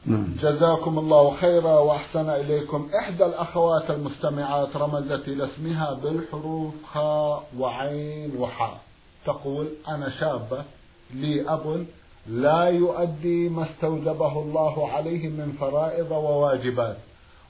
نعم. 0.06 0.36
جزاكم 0.42 1.00
الله 1.00 1.36
خيرا 1.36 1.80
وأحسن 1.80 2.30
إليكم 2.30 2.90
إحدى 3.00 3.26
الأخوات 3.26 3.90
المستمعات 3.92 4.76
رمزت 4.76 5.28
إلى 5.28 5.46
اسمها 5.46 5.94
بالحروف 5.94 6.74
خاء 6.94 7.44
وعين 7.60 8.38
وحاء 8.38 8.78
تقول 9.26 9.68
أنا 9.88 10.10
شابة 10.20 10.64
لي 11.14 11.50
أب 11.54 11.86
لا 12.28 12.64
يؤدي 12.64 13.50
ما 13.50 13.64
استوجبه 13.72 14.40
الله 14.42 14.92
عليه 14.92 15.30
من 15.30 15.58
فرائض 15.60 16.12
وواجبات 16.12 16.98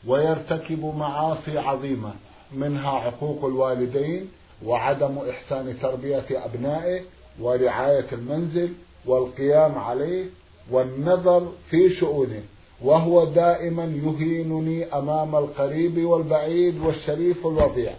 ويرتكب 0.08 0.86
معاصي 0.98 1.58
عظيمة 1.58 2.12
منها 2.53 2.89
عقوق 2.89 3.46
الوالدين 3.46 4.29
وعدم 4.65 5.18
إحسان 5.29 5.79
تربية 5.82 6.25
أبنائه 6.32 7.01
ورعاية 7.41 8.06
المنزل 8.12 8.74
والقيام 9.06 9.77
عليه 9.77 10.25
والنظر 10.72 11.48
في 11.70 11.90
شؤونه 11.90 12.42
وهو 12.84 13.26
دائما 13.26 13.84
يهينني 13.84 14.86
أمام 14.86 15.36
القريب 15.36 16.06
والبعيد 16.06 16.82
والشريف 16.86 17.48
الوضيع 17.48 17.94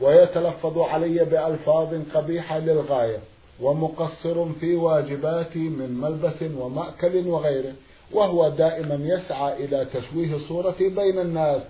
ويتلفظ 0.00 0.78
علي 0.78 1.24
بألفاظ 1.24 1.94
قبيحة 2.14 2.58
للغاية 2.58 3.18
ومقصر 3.60 4.52
في 4.60 4.76
واجباتي 4.76 5.58
من 5.58 6.00
ملبس 6.00 6.58
ومأكل 6.58 7.28
وغيره 7.28 7.72
وهو 8.12 8.48
دائما 8.48 8.94
يسعى 8.94 9.64
إلى 9.64 9.86
تشويه 9.94 10.38
صورتي 10.48 10.88
بين 10.88 11.18
الناس. 11.18 11.62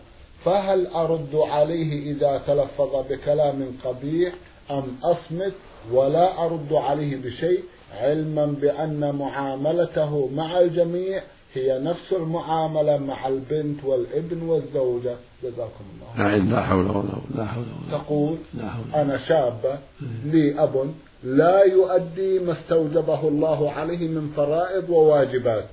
فهل 0.45 0.87
أرد 0.87 1.35
عليه 1.35 2.13
إذا 2.13 2.43
تلفظ 2.47 3.07
بكلام 3.11 3.77
قبيح 3.85 4.33
أم 4.71 4.97
أصمت؟ 5.03 5.53
ولا 5.93 6.45
أرد 6.45 6.73
عليه 6.73 7.17
بشيء 7.17 7.63
علما 7.95 8.47
بأن 8.47 9.14
معاملته 9.14 10.28
مع 10.35 10.61
الجميع 10.61 11.23
هي 11.55 11.78
نفس 11.78 12.12
المعاملة 12.12 12.97
مع 12.97 13.28
البنت 13.28 13.85
والابن 13.85 14.43
والزوجة. 14.43 15.14
جزاكم 15.43 15.85
الله. 16.19 16.37
لا 16.37 16.62
حول 16.62 16.85
ولا 16.85 16.93
قوة 16.93 17.23
لا 17.37 17.45
حول 17.45 17.64
ولا 17.64 17.99
تقول 17.99 18.37
لا 18.55 18.69
حول 18.69 18.85
أنا 18.95 19.19
شابة 19.19 19.78
لي 20.25 20.62
أب 20.62 20.90
لا 21.25 21.62
يؤدي 21.64 22.38
ما 22.38 22.52
استوجبه 22.52 23.28
الله 23.28 23.71
عليه 23.73 24.09
من 24.09 24.33
فرائض 24.37 24.90
وواجبات 24.90 25.64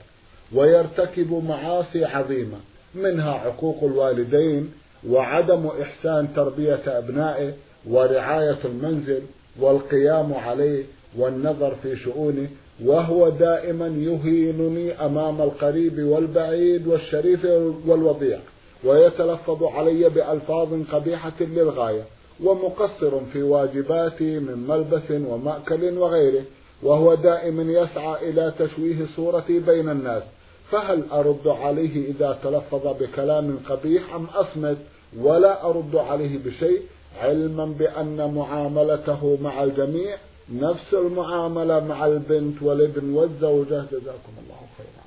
ويرتكب 0.54 1.44
معاصي 1.48 2.06
عظيمة 2.06 2.58
منها 2.96 3.32
عقوق 3.32 3.84
الوالدين 3.84 4.72
وعدم 5.10 5.68
إحسان 5.82 6.34
تربية 6.36 6.82
أبنائه 6.88 7.54
ورعاية 7.90 8.58
المنزل 8.66 9.22
والقيام 9.60 10.34
عليه 10.34 10.84
والنظر 11.18 11.76
في 11.84 11.96
شؤونه 11.96 12.48
وهو 12.86 13.30
دائما 13.30 13.88
يهينني 13.88 15.06
أمام 15.06 15.42
القريب 15.42 16.00
والبعيد 16.04 16.88
والشريف 16.88 17.46
والوضيع 17.88 18.40
ويتلفظ 18.84 19.64
علي 19.64 20.10
بألفاظ 20.10 20.68
قبيحة 20.92 21.34
للغاية 21.42 22.04
ومقصر 22.44 23.12
في 23.34 23.44
واجباتي 23.44 24.40
من 24.40 24.66
ملبس 24.68 25.12
ومأكل 25.12 25.98
وغيره 25.98 26.44
وهو 26.84 27.16
دائما 27.16 27.64
يسعى 27.64 28.30
إلى 28.30 28.54
تشويه 28.60 29.06
صورتي 29.16 29.60
بين 29.60 29.90
الناس. 29.90 30.24
فهل 30.72 31.04
أرد 31.12 31.48
عليه 31.48 32.12
إذا 32.12 32.40
تلفظ 32.44 32.88
بكلام 33.00 33.60
قبيح 33.70 34.16
أم 34.16 34.26
أصمت؟ 34.26 34.78
ولا 35.20 35.70
أرد 35.70 35.96
عليه 35.96 36.38
بشيء 36.46 36.82
علما 37.22 37.66
بأن 37.66 38.34
معاملته 38.36 39.38
مع 39.42 39.64
الجميع 39.64 40.18
نفس 40.52 40.94
المعاملة 40.94 41.88
مع 41.88 42.06
البنت 42.06 42.62
والابن 42.62 43.10
والزوجة. 43.10 43.86
جزاكم 43.92 44.34
الله 44.44 44.60
خيرا. 44.78 45.04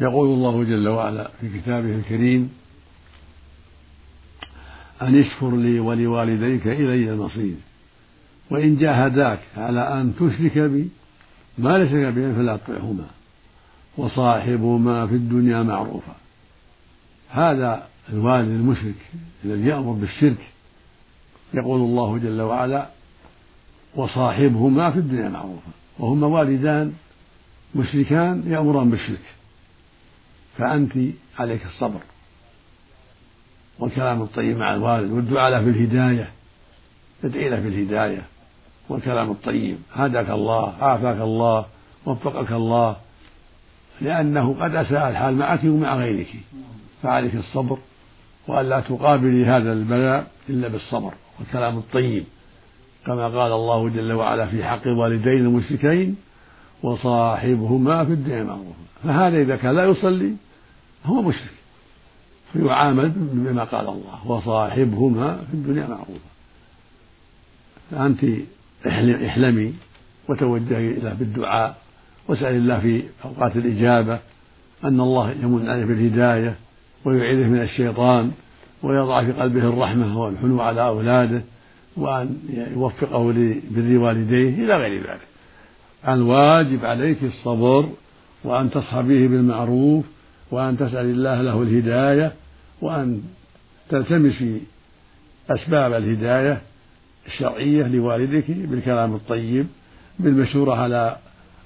يقول 0.00 0.28
الله 0.28 0.64
جل 0.64 0.88
وعلا 0.88 1.30
في 1.40 1.60
كتابه 1.60 1.94
الكريم 1.94 2.52
أن 5.02 5.20
اشكر 5.20 5.56
لي 5.56 5.80
ولوالديك 5.80 6.66
إلي 6.66 7.10
المصير. 7.10 7.54
وإن 8.50 8.76
جاهداك 8.76 9.40
على 9.56 9.80
أن 9.80 10.14
تشرك 10.16 10.58
بي 10.58 10.88
ما 11.58 11.78
ليس 11.78 11.92
به 11.92 12.34
فلا 12.34 12.56
تطعهما 12.56 13.06
وصاحبهما 13.96 15.06
في 15.06 15.14
الدنيا 15.14 15.62
معروفا. 15.62 16.16
هذا 17.28 17.88
الوالد 18.08 18.48
المشرك 18.48 18.94
الذي 19.44 19.68
يأمر 19.68 19.92
بالشرك. 19.92 20.46
يقول 21.54 21.80
الله 21.80 22.18
جل 22.18 22.40
وعلا 22.40 22.88
وصاحبهما 23.96 24.90
في 24.90 24.98
الدنيا 24.98 25.28
معروفا. 25.28 25.70
وهما 25.98 26.26
والدان 26.26 26.92
مشركان 27.74 28.42
يأمران 28.46 28.90
بالشرك. 28.90 29.34
فأنت 30.58 30.92
عليك 31.38 31.66
الصبر 31.66 32.00
والكلام 33.78 34.22
الطيب 34.22 34.56
مع 34.56 34.74
الوالد 34.74 35.12
والدعاء 35.12 35.50
له 35.50 35.60
بالهداية 35.60 36.30
تدعي 37.22 37.48
له 37.48 37.60
بالهداية 37.60 38.22
والكلام 38.88 39.30
الطيب. 39.30 39.78
هداك 39.94 40.30
الله 40.30 40.74
عافاك 40.80 41.20
الله 41.20 41.66
وفقك 42.06 42.52
الله. 42.52 42.96
لأنه 44.00 44.56
قد 44.60 44.74
أساء 44.74 45.10
الحال 45.10 45.36
معك 45.36 45.64
ومع 45.64 45.96
غيرك. 45.96 46.34
فعليك 47.02 47.34
الصبر 47.34 47.78
وألا 48.48 48.80
تقابلي 48.80 49.46
هذا 49.46 49.72
البلاء 49.72 50.26
إلا 50.48 50.68
بالصبر 50.68 51.14
والكلام 51.38 51.78
الطيب. 51.78 52.24
كما 53.06 53.28
قال 53.28 53.52
الله 53.52 53.88
جل 53.88 54.12
وعلا 54.12 54.46
في 54.46 54.64
حق 54.64 54.86
الوالدين 54.86 55.46
المشركين 55.46 56.16
وصاحبهما 56.82 58.04
في 58.04 58.12
الدنيا 58.12 58.44
معروفا 58.44 58.84
فهذا 59.04 59.42
إذا 59.42 59.56
كان 59.56 59.74
لا 59.74 59.84
يصلي 59.84 60.34
هو 61.04 61.22
مشرك. 61.22 61.50
فيعامل 62.52 63.12
بما 63.16 63.64
قال 63.64 63.88
الله 63.88 64.26
وصاحبهما 64.26 65.36
في 65.50 65.54
الدنيا 65.54 65.86
معروفا 65.86 66.34
فأنت 67.90 68.24
احلمي 69.26 69.74
وتوجهي 70.28 70.90
إلى 70.90 71.14
بالدعاء 71.18 71.76
واسأل 72.28 72.54
الله 72.54 72.80
في 72.80 73.02
أوقات 73.24 73.56
الإجابة 73.56 74.18
أن 74.84 75.00
الله 75.00 75.30
يمن 75.30 75.68
عليه 75.68 75.84
بالهداية 75.84 76.54
ويعيذه 77.04 77.48
من 77.48 77.62
الشيطان 77.62 78.32
ويضع 78.82 79.24
في 79.24 79.32
قلبه 79.32 79.68
الرحمة 79.68 80.18
والحنو 80.18 80.60
على 80.60 80.86
أولاده. 80.86 81.42
وأن 81.96 82.38
يوفقه 82.74 83.32
لبر 83.32 83.98
والديه 83.98 84.64
إلى 84.64 84.76
غير 84.76 85.00
ذلك. 85.00 85.20
الواجب 86.08 86.84
عليك 86.84 87.18
الصبر 87.22 87.88
وأن 88.44 88.70
تصحبيه 88.70 89.28
بالمعروف 89.28 90.04
وأن 90.50 90.76
تسأل 90.76 91.06
الله 91.06 91.42
له 91.42 91.62
الهداية 91.62 92.32
وأن 92.80 93.22
تلتمسي 93.88 94.60
أسباب 95.50 95.92
الهداية 95.92 96.62
الشرعية 97.26 97.88
لوالدك 97.88 98.50
بالكلام 98.50 99.14
الطيب 99.14 99.66
بالمشورة 100.18 100.74
على 100.74 101.16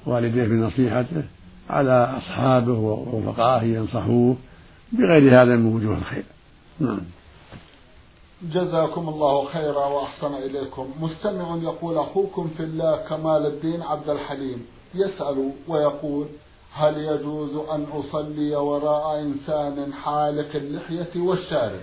والديه 0.06 0.44
بنصيحته 0.44 1.22
على 1.70 2.14
أصحابه 2.18 2.72
ورفقائه 2.72 3.64
ينصحوه 3.64 4.36
بغير 4.92 5.42
هذا 5.42 5.56
من 5.56 5.66
وجوه 5.66 5.98
الخير. 5.98 6.24
نعم. 6.80 7.00
جزاكم 8.42 9.08
الله 9.08 9.44
خيرا 9.44 9.86
وأحسن 9.86 10.34
إليكم. 10.34 10.94
مستمع 11.00 11.56
يقول 11.56 11.98
أخوكم 11.98 12.50
في 12.56 12.62
الله 12.62 12.96
كمال 12.96 13.46
الدين 13.46 13.82
عبد 13.82 14.10
الحليم. 14.10 14.66
يسأل 14.94 15.52
ويقول 15.68 16.26
هل 16.72 16.98
يجوز 16.98 17.68
أن 17.70 17.86
أصلي 17.92 18.56
وراء 18.56 19.20
إنسان 19.20 19.92
حالق 19.92 20.56
اللحية 20.56 21.20
والشارب؟ 21.20 21.80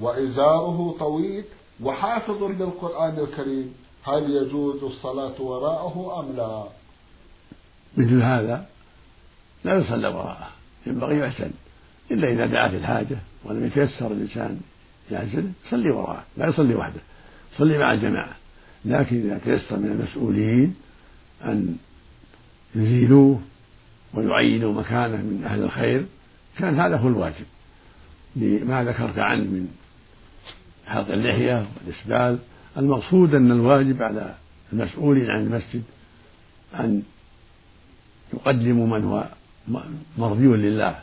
وإزاره 0.00 0.96
طويل 0.98 1.44
وحافظ 1.82 2.42
للقرآن 2.42 3.18
الكريم. 3.18 3.74
هل 4.02 4.30
يجوز 4.30 4.84
الصلاة 4.84 5.42
وراءه 5.42 6.20
أم 6.20 6.36
لا؟ 6.36 6.64
مثل 7.96 8.22
هذا 8.22 8.66
لا 9.64 9.78
يصلى 9.78 10.08
وراءه. 10.08 10.48
ينبغي 10.86 11.18
يحسن. 11.18 11.50
إلا 12.10 12.28
إذا 12.32 12.46
دعت 12.46 12.74
الحاجة 12.74 13.18
ولم 13.44 13.66
يتيسر 13.66 14.06
الإنسان. 14.06 14.60
يعزل 15.10 15.50
يصلي 15.66 15.90
وراءه 15.90 16.24
لا 16.36 16.48
يصلي 16.48 16.74
وحده 16.74 17.00
يصلي 17.54 17.78
مع 17.78 17.92
الجماعة. 17.92 18.36
لكن 18.84 19.16
إذا 19.16 19.38
تيسر 19.44 19.78
من 19.78 19.86
المسؤولين 19.86 20.74
أن 21.44 21.76
يزيلوه 22.74 23.40
ويعينوا 24.14 24.72
مكانه 24.72 25.16
من 25.16 25.42
أهل 25.44 25.62
الخير 25.62 26.06
كان 26.58 26.80
هذا 26.80 26.96
هو 26.96 27.08
الواجب. 27.08 27.46
لما 28.36 28.84
ذكرت 28.84 29.18
عنه 29.18 29.44
من 29.44 29.68
حلق 30.86 31.08
اللحية 31.08 31.66
والإسبال 31.76 32.38
المقصود 32.76 33.34
أن 33.34 33.50
الواجب 33.50 34.02
على 34.02 34.34
المسؤولين 34.72 35.30
عن 35.30 35.40
المسجد 35.40 35.82
أن 36.74 37.02
يقدموا 38.34 38.86
من 38.86 39.04
هو 39.04 39.28
مرضي 40.18 40.46
لله 40.46 40.98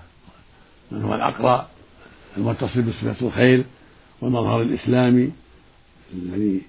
من 0.91 1.03
هو 1.03 1.15
الأقرأ 1.15 1.69
المتصل 2.37 2.81
بصفة 2.81 3.27
الخير 3.27 3.65
والمظهر 4.21 4.61
الإسلامي 4.61 5.31
الذي 6.13 6.61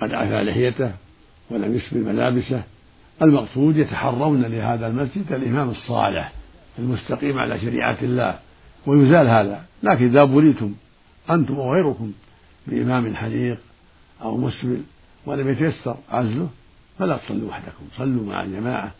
قد 0.00 0.14
عفى 0.14 0.42
لحيته 0.44 0.92
ولم 1.50 1.74
يسبل 1.74 2.00
ملابسه 2.00 2.62
المقصود 3.22 3.76
يتحرون 3.76 4.42
لهذا 4.42 4.86
المسجد 4.86 5.32
الإمام 5.32 5.70
الصالح 5.70 6.32
المستقيم 6.78 7.38
على 7.38 7.60
شريعة 7.60 7.98
الله 8.02 8.38
ويزال 8.86 9.28
هذا. 9.28 9.64
لكن 9.82 10.04
إذا 10.04 10.24
بليتم 10.24 10.74
أنتم 11.30 11.58
وغيركم 11.58 12.12
بإمام 12.66 13.16
حليق 13.16 13.58
أو 14.22 14.36
مسبل 14.36 14.82
ولم 15.26 15.48
يتيسر 15.48 15.96
عزله 16.10 16.48
فلا 16.98 17.16
تصلوا 17.16 17.48
وحدكم 17.48 17.84
صلوا 17.96 18.26
مع 18.26 18.42
الجماعة 18.42 18.92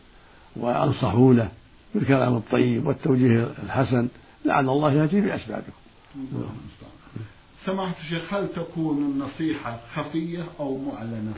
وأنصحوا 0.57 1.35
له 1.35 1.49
بالكلام 1.95 2.37
الطيب 2.37 2.87
والتوجيه 2.87 3.51
الحسن 3.65 4.09
لعل 4.45 4.69
الله 4.69 4.93
يهدي 4.93 5.21
بأسبابكم. 5.21 5.73
سمعت 7.67 7.95
شيخ 8.09 8.35
هل 8.35 8.49
تكون 8.49 8.97
النصيحة 8.97 9.81
خفية 9.95 10.45
أو 10.61 10.79
معلنة؟ 10.79 11.35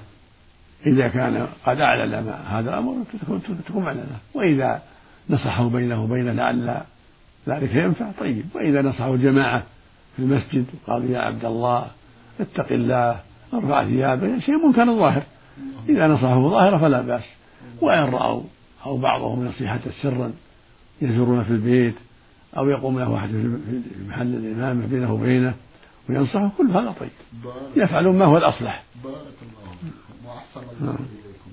إذا 0.86 1.08
كان 1.08 1.46
قد 1.66 1.80
أعلن 1.80 2.28
هذا 2.46 2.70
الأمر 2.70 3.04
تكون 3.22 3.42
تكون 3.68 3.82
معلنة. 3.82 4.18
وإذا 4.34 4.82
نصحه 5.30 5.68
بينه 5.68 6.04
وبينه 6.04 6.32
لعل 6.32 6.82
ذلك 7.48 7.74
ينفع 7.74 8.10
طيب. 8.20 8.44
وإذا 8.54 8.82
نصحه 8.82 9.16
جماعة 9.16 9.62
في 10.16 10.22
المسجد 10.22 10.66
قالوا 10.86 11.10
يا 11.10 11.18
عبد 11.18 11.44
الله 11.44 11.86
اتق 12.40 12.72
الله 12.72 13.20
ارفع 13.54 13.84
ثيابك 13.84 14.38
شيء 14.38 14.66
منكر 14.66 14.82
الظاهر 14.82 15.22
إذا 15.88 16.06
نصحه 16.06 16.48
ظاهرة 16.48 16.78
فلا 16.78 17.00
بأس. 17.00 17.24
وإن 17.80 18.04
رأوا 18.04 18.42
أو 18.86 18.98
بعضهم 18.98 19.44
نصيحة 19.46 19.80
سرا 20.02 20.32
يزورون 21.02 21.44
في 21.44 21.50
البيت 21.50 21.94
أو 22.56 22.68
يقوم 22.68 22.98
له 22.98 23.10
واحد 23.10 23.28
في 23.28 23.58
محل 24.08 24.34
الإمامة 24.34 24.86
بينه 24.86 25.12
وبينه 25.12 25.54
وينصحه 26.08 26.50
كل 26.58 26.70
هذا 26.70 26.94
طيب. 27.00 27.10
يفعلون 27.76 28.18
ما 28.18 28.24
هو 28.24 28.36
الأصلح. 28.36 28.84
بارك 29.04 29.16
الله 29.16 29.74
فيكم 29.80 30.26
وأحسن 30.26 30.60
الله 30.80 30.94
إليكم. 30.94 31.50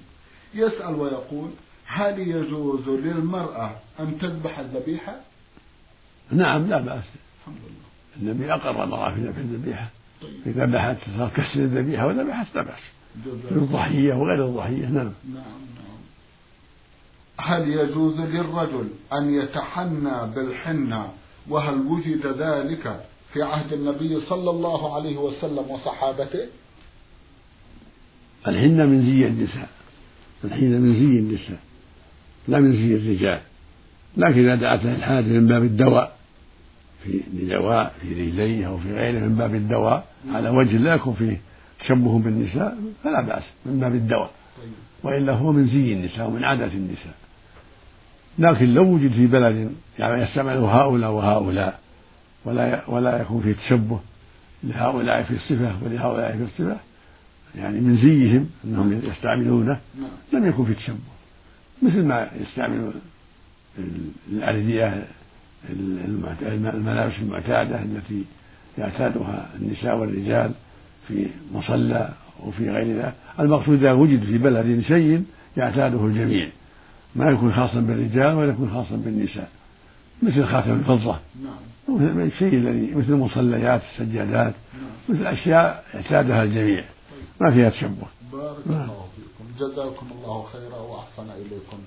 يسأل 0.54 0.96
ويقول 0.96 1.50
هل 1.86 2.20
يجوز 2.20 2.88
للمرأة 2.88 3.76
أن 4.00 4.20
تذبح 4.20 4.60
الذبيحة؟ 4.60 5.16
نعم 6.32 6.68
لا 6.68 6.78
بأس. 6.78 7.04
الحمد 7.40 7.58
لله. 7.58 8.32
النبي 8.32 8.54
أقر 8.54 8.84
المرأة 8.84 9.14
في 9.14 9.22
ذبح 9.22 9.38
الذبيحة. 9.38 9.90
طيب. 10.22 10.32
إذا 10.46 10.66
ذبحت 10.66 10.98
كسر 11.36 11.60
الذبيحة 11.60 12.08
وذبحت 12.08 12.56
لا 12.56 12.62
بأس. 12.62 12.82
في 13.50 13.56
الضحية 13.56 14.14
وغير 14.14 14.46
الضحية 14.46 14.86
نعم. 14.86 14.96
نعم 14.96 15.12
نعم. 15.34 16.02
هل 17.38 17.68
يجوز 17.68 18.20
للرجل 18.20 18.90
أن 19.14 19.34
يتحنى 19.34 20.34
بالحنة 20.36 21.10
وهل 21.50 21.76
وجد 21.76 22.28
ذلك؟ 22.28 23.06
في 23.34 23.44
عهد 23.44 23.74
النبي 23.74 24.22
صلى 24.22 24.50
الله 24.50 24.96
عليه 24.96 25.18
وسلم 25.18 25.72
وصحابته؟ 25.72 26.48
الحنة 28.48 28.86
من 28.86 29.06
زي 29.06 29.28
النساء. 29.28 29.70
الحنة 30.44 30.78
من 30.78 30.94
زي 30.94 31.20
النساء. 31.20 31.60
لا 32.48 32.60
من 32.60 32.74
زي 32.74 32.96
الرجال. 32.96 33.42
لكن 34.18 34.40
إذا 34.40 34.56
دعت 34.56 34.86
الحاجة 34.86 35.26
من 35.26 35.48
باب 35.48 35.64
الدواء 35.64 36.18
في 37.04 37.22
لدواء 37.34 37.94
في 38.02 38.08
رجليه 38.14 38.68
أو 38.68 38.78
في 38.78 38.94
غيره 38.94 39.20
من 39.20 39.36
باب 39.36 39.56
الدواء 39.56 40.06
على 40.32 40.50
وجه 40.50 40.78
لا 40.78 40.94
يكون 40.94 41.14
فيه 41.14 41.42
تشبه 41.80 42.20
بالنساء 42.20 42.78
فلا 43.04 43.22
بأس 43.22 43.44
من 43.66 43.80
باب 43.80 43.96
الدواء. 43.96 44.32
وإلا 45.04 45.34
هو 45.34 45.52
من 45.52 45.68
زي 45.68 45.94
النساء 45.94 46.28
ومن 46.28 46.44
عادة 46.44 46.66
النساء. 46.66 47.14
لكن 48.40 48.74
لو 48.74 48.84
وجد 48.84 49.12
في 49.12 49.28
بلد 49.28 49.76
يعني 50.00 50.24
يستعمله 50.24 50.82
هؤلاء 50.82 51.12
وهؤلاء 51.12 51.80
ولا 52.46 52.90
ولا 52.90 53.22
يكون 53.22 53.42
فيه 53.42 53.54
تشبه 53.54 54.00
لهؤلاء 54.64 55.24
في 55.24 55.34
الصفة 55.34 55.76
ولهؤلاء 55.84 56.38
في 56.38 56.44
الصفة. 56.44 56.78
يعني 57.56 57.80
من 57.80 57.98
زيهم 57.98 58.50
أنهم 58.66 59.02
يستعملونه 59.04 59.80
نعم. 60.00 60.10
لم 60.34 60.50
يكن 60.50 60.66
في 60.66 60.74
تشبه. 60.74 60.98
مثل 61.82 62.04
ما 62.04 62.30
يستعمل 62.42 62.92
الأردية 64.32 65.06
الملابس 66.42 67.14
المعتادة 67.22 67.82
التي 67.82 68.24
يعتادها 68.78 69.50
النساء 69.60 69.98
والرجال 69.98 70.52
في 71.08 71.28
مصلى 71.54 72.10
وفي 72.44 72.70
غير 72.70 72.98
ذلك 72.98 73.14
المقصود 73.40 73.78
إذا 73.78 73.92
وجد 73.92 74.24
في 74.24 74.38
بلد 74.38 74.82
شيء 74.82 75.24
يعتاده 75.58 76.06
الجميع. 76.06 76.50
ما 77.16 77.32
يكون 77.32 77.54
خاصا 77.54 77.80
بالرجال 77.80 78.36
ولا 78.36 78.52
يكون 78.52 78.70
خاصا 78.70 78.96
بالنساء. 78.96 79.50
مثل 80.22 80.46
خاتم 80.46 80.72
الفضة. 80.72 81.20
نعم. 81.44 81.96
مثل 81.96 82.22
الشيء 82.22 82.54
الذي 82.54 82.96
مثل 82.96 83.10
المصليات 83.10 83.82
السجادات 83.92 84.54
نعم. 84.74 84.92
مثل 85.10 85.28
أشياء 85.28 85.84
اعتادها 85.96 86.44
الجميع. 86.44 86.86
ما 87.42 87.52
فيها 87.52 87.70
تشبه. 87.70 88.08
بارك 88.32 88.68
نعم. 88.68 88.82
الله 88.82 89.06
فيكم. 89.16 89.50
جزاكم 89.60 90.08
الله 90.18 90.46
خيرا 90.54 90.78
وأحسن 90.78 91.32
إليكم. 91.32 91.78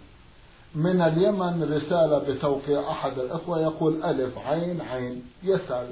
من 0.75 1.01
اليمن 1.01 1.63
رسالة 1.63 2.19
بتوقيع 2.19 2.91
أحد 2.91 3.19
الإخوة 3.19 3.61
يقول 3.61 4.03
ألف 4.03 4.39
عين 4.39 4.81
عين. 4.81 5.23
يسأل 5.43 5.87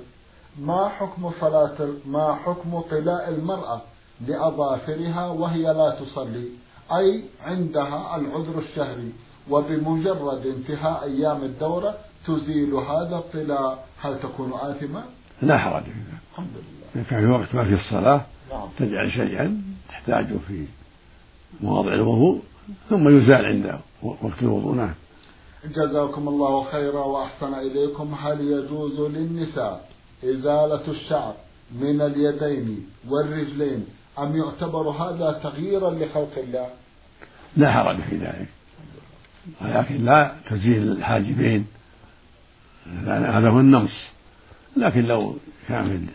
ما 0.59 0.89
حكم 0.89 1.31
صلاة 1.41 1.89
ما 2.07 2.35
حكم 2.35 2.81
طلاء 2.81 3.29
المرأة 3.29 3.83
لأظافرها 4.27 5.27
وهي 5.27 5.63
لا 5.63 5.97
تصلي؟ 6.01 6.49
أي 6.93 7.25
عندها 7.41 8.17
العذر 8.17 8.59
الشهري. 8.59 9.13
وبمجرد 9.51 10.47
انتهاء 10.47 11.05
أيام 11.05 11.43
الدورة 11.43 11.95
تزيل 12.27 12.75
هذا 12.75 13.17
الطلاء 13.17 13.87
هل 14.01 14.19
تكون 14.21 14.53
آثمة؟ 14.53 15.05
لا 15.43 15.59
حرج 15.59 15.83
فيها. 15.83 16.19
الحمد 16.33 16.47
لله. 16.55 16.87
إذا 16.95 17.05
كان 17.11 17.21
في 17.21 17.27
وقت 17.27 17.55
ما 17.55 17.65
في 17.65 17.75
الصلاة 17.75 18.27
نعم. 18.51 18.69
تجعل 18.79 19.11
شيئا 19.11 19.63
تحتاجه 19.89 20.37
في 20.49 20.67
مواضع 21.61 21.95
الوضوء 21.95 22.43
ثم 22.91 23.09
يزال 23.09 23.45
عند 23.45 23.81
وقت 24.03 24.43
الوضوء. 24.43 24.75
نعم. 24.75 24.95
جزاكم 25.65 26.29
الله 26.29 26.65
خيرا 26.65 27.01
وأحسن 27.05 27.55
إليكم. 27.55 28.15
هل 28.15 28.41
يجوز 28.41 29.01
للنساء 29.01 29.89
إزالة 30.25 30.91
الشعر 30.91 31.35
من 31.75 32.01
اليدين 32.01 32.87
والرجلين؟ 33.09 33.87
أم 34.19 34.37
يعتبر 34.37 34.91
هذا 34.91 35.41
تغييرا 35.43 35.91
لخلق 35.91 36.39
الله؟ 36.39 36.69
لا 37.57 37.73
حرج 37.73 37.97
في 38.01 38.17
ذلك. 38.17 38.49
ولكن 39.63 40.05
لا 40.05 40.35
تزيل 40.51 40.93
الحاجبين 40.93 41.67
هذا 43.07 43.49
هو 43.49 43.61
النمص 43.61 44.13
لكن 44.77 45.05
لو 45.05 45.37
كان 45.69 46.09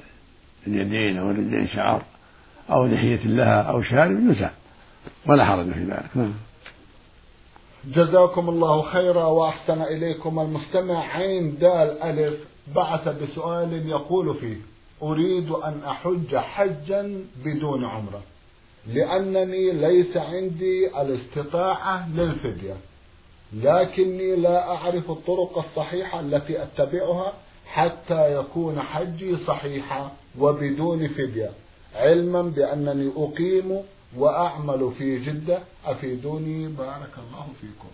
في 0.63 0.69
اليدين 0.69 1.17
أو 1.17 1.31
الرجلين 1.31 1.67
شعر 1.67 2.03
أو 2.69 2.85
لحية 2.85 3.27
لها 3.27 3.61
أو 3.61 3.81
شارب 3.81 4.29
يزال 4.29 4.49
ولا 5.25 5.45
حرج 5.45 5.71
في 5.71 5.83
ذلك. 5.83 6.09
نعم. 6.15 6.33
جزاكم 7.85 8.49
الله 8.49 8.81
خيرا 8.81 9.25
وأحسن 9.25 9.81
إليكم 9.81 10.39
المستمع. 10.39 11.07
عين 11.07 11.57
دال 11.57 12.01
ألف 12.01 12.33
بعث 12.75 13.07
بسؤال 13.07 13.89
يقول 13.89 14.35
فيه 14.35 14.57
أريد 15.01 15.49
أن 15.51 15.81
أحج 15.87 16.35
حجا 16.35 17.21
بدون 17.45 17.85
عمرة 17.85 18.21
لأنني 18.93 19.71
ليس 19.71 20.17
عندي 20.17 21.01
الاستطاعة 21.01 22.09
للفدية. 22.09 22.75
لكني 23.53 24.35
لا 24.35 24.75
أعرف 24.75 25.11
الطرق 25.11 25.57
الصحيحة 25.57 26.19
التي 26.19 26.63
أتبعها 26.63 27.33
حتى 27.65 28.39
يكون 28.39 28.79
حجي 28.79 29.37
صحيحا 29.37 30.11
وبدون 30.39 31.07
فدية 31.07 31.49
علما 31.95 32.41
بأنني 32.41 33.11
أقيم 33.17 33.81
وأعمل 34.17 34.91
في 34.97 35.19
جدة. 35.19 35.59
أفيدوني. 35.85 36.67
بارك 36.67 37.13
الله 37.17 37.47
فيكم. 37.61 37.89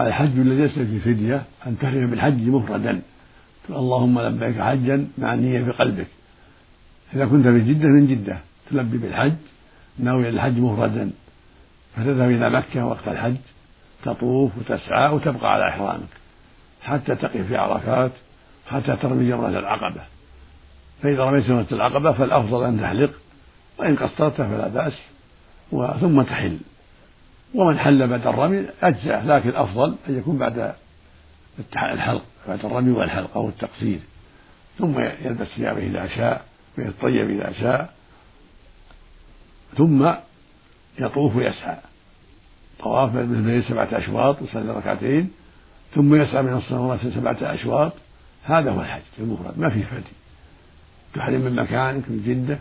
الحج 0.00 0.38
الذي 0.38 0.62
ليس 0.62 0.72
في 0.72 0.98
فدية 1.00 1.42
أن 1.66 1.78
تحرم 1.78 2.10
بالحج 2.10 2.48
مفردا. 2.48 3.02
اللهم 3.70 4.20
لبيك 4.20 4.60
حجا 4.60 5.08
مع 5.18 5.34
النية 5.34 5.64
في 5.64 5.70
قلبك. 5.70 6.06
إذا 7.14 7.26
كنت 7.26 7.48
في 7.48 7.60
جدة 7.60 7.88
من 7.88 8.06
جدة. 8.06 8.40
تلبي 8.70 8.98
بالحج 8.98 9.32
ناوي 9.98 10.28
الحج 10.28 10.58
مفردا. 10.58 11.10
فتذهب 11.96 12.30
إلى 12.30 12.50
مكة 12.50 12.86
وقت 12.86 13.08
الحج. 13.08 13.36
تطوف 14.04 14.58
وتسعى 14.58 15.12
وتبقى 15.12 15.52
على 15.52 15.68
إحرامك 15.68 16.08
حتى 16.82 17.14
تقف 17.14 17.46
في 17.46 17.56
عرفات 17.56 18.10
حتى 18.66 18.96
ترمي 18.96 19.28
جمرة 19.28 19.48
العقبة. 19.48 20.02
فإذا 21.02 21.24
رميت 21.24 21.44
جمرة 21.44 21.66
العقبة 21.72 22.12
فالأفضل 22.12 22.64
أن 22.64 22.80
تحلق 22.80 23.10
وإن 23.78 23.96
قصرت 23.96 24.34
فلا 24.34 24.68
بأس 24.68 25.00
ثم 26.00 26.22
تحل. 26.22 26.58
ومن 27.54 27.78
حل 27.78 28.08
بعد 28.08 28.26
الرمي 28.26 28.66
أجزأ 28.82 29.22
لكن 29.26 29.48
الأفضل 29.48 29.94
أن 30.08 30.18
يكون 30.18 30.38
بعد 30.38 30.74
الحلق 31.76 32.22
بعد 32.48 32.64
الرمي 32.64 32.90
والحلق 32.90 33.36
أو 33.36 33.48
التقصير. 33.48 33.98
ثم 34.78 35.00
يلبس 35.00 35.46
ثيابه 35.46 35.86
إذا 35.86 36.06
شاء 36.06 36.44
ويتطيب 36.78 37.30
إذا 37.30 37.52
شاء 37.52 37.94
ثم 39.76 40.10
يطوف 40.98 41.36
ويسعى. 41.36 41.76
طواف 42.82 43.10
بالبيت 43.10 43.64
سبعة 43.64 43.88
أشواط 43.92 44.42
وصلي 44.42 44.72
ركعتين 44.72 45.30
ثم 45.94 46.14
يسعى 46.14 46.42
من 46.42 46.52
الصلوات 46.52 47.00
سبعة 47.14 47.36
أشواط. 47.42 47.92
هذا 48.44 48.70
هو 48.70 48.80
الحج 48.80 49.00
المفرد 49.18 49.58
ما 49.58 49.68
فيه 49.68 49.84
فدي. 49.84 50.02
تحرم 51.14 51.40
من 51.40 51.54
مكانك 51.54 52.04
من 52.08 52.22
جدة 52.26 52.58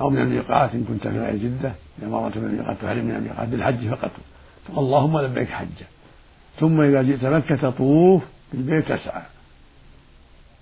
أو 0.00 0.10
من 0.10 0.22
الميقات 0.22 0.74
إن 0.74 0.84
كنت 0.84 1.08
في 1.08 1.18
غير 1.18 1.36
جدة. 1.36 1.72
إذا 1.98 2.08
مرت 2.08 2.36
من 2.36 2.44
الميقات 2.44 2.76
تحرم 2.82 3.04
من 3.04 3.16
الميقات 3.16 3.48
بالحج 3.48 3.88
فقط. 3.88 4.10
اللهم 4.78 5.18
لبيك 5.20 5.48
حجة. 5.48 5.86
ثم 6.60 6.80
إذا 6.80 7.02
جئت 7.02 7.24
مكة 7.24 7.56
تطوف 7.56 8.22
بالبيت 8.52 8.92
تسعى. 8.92 9.22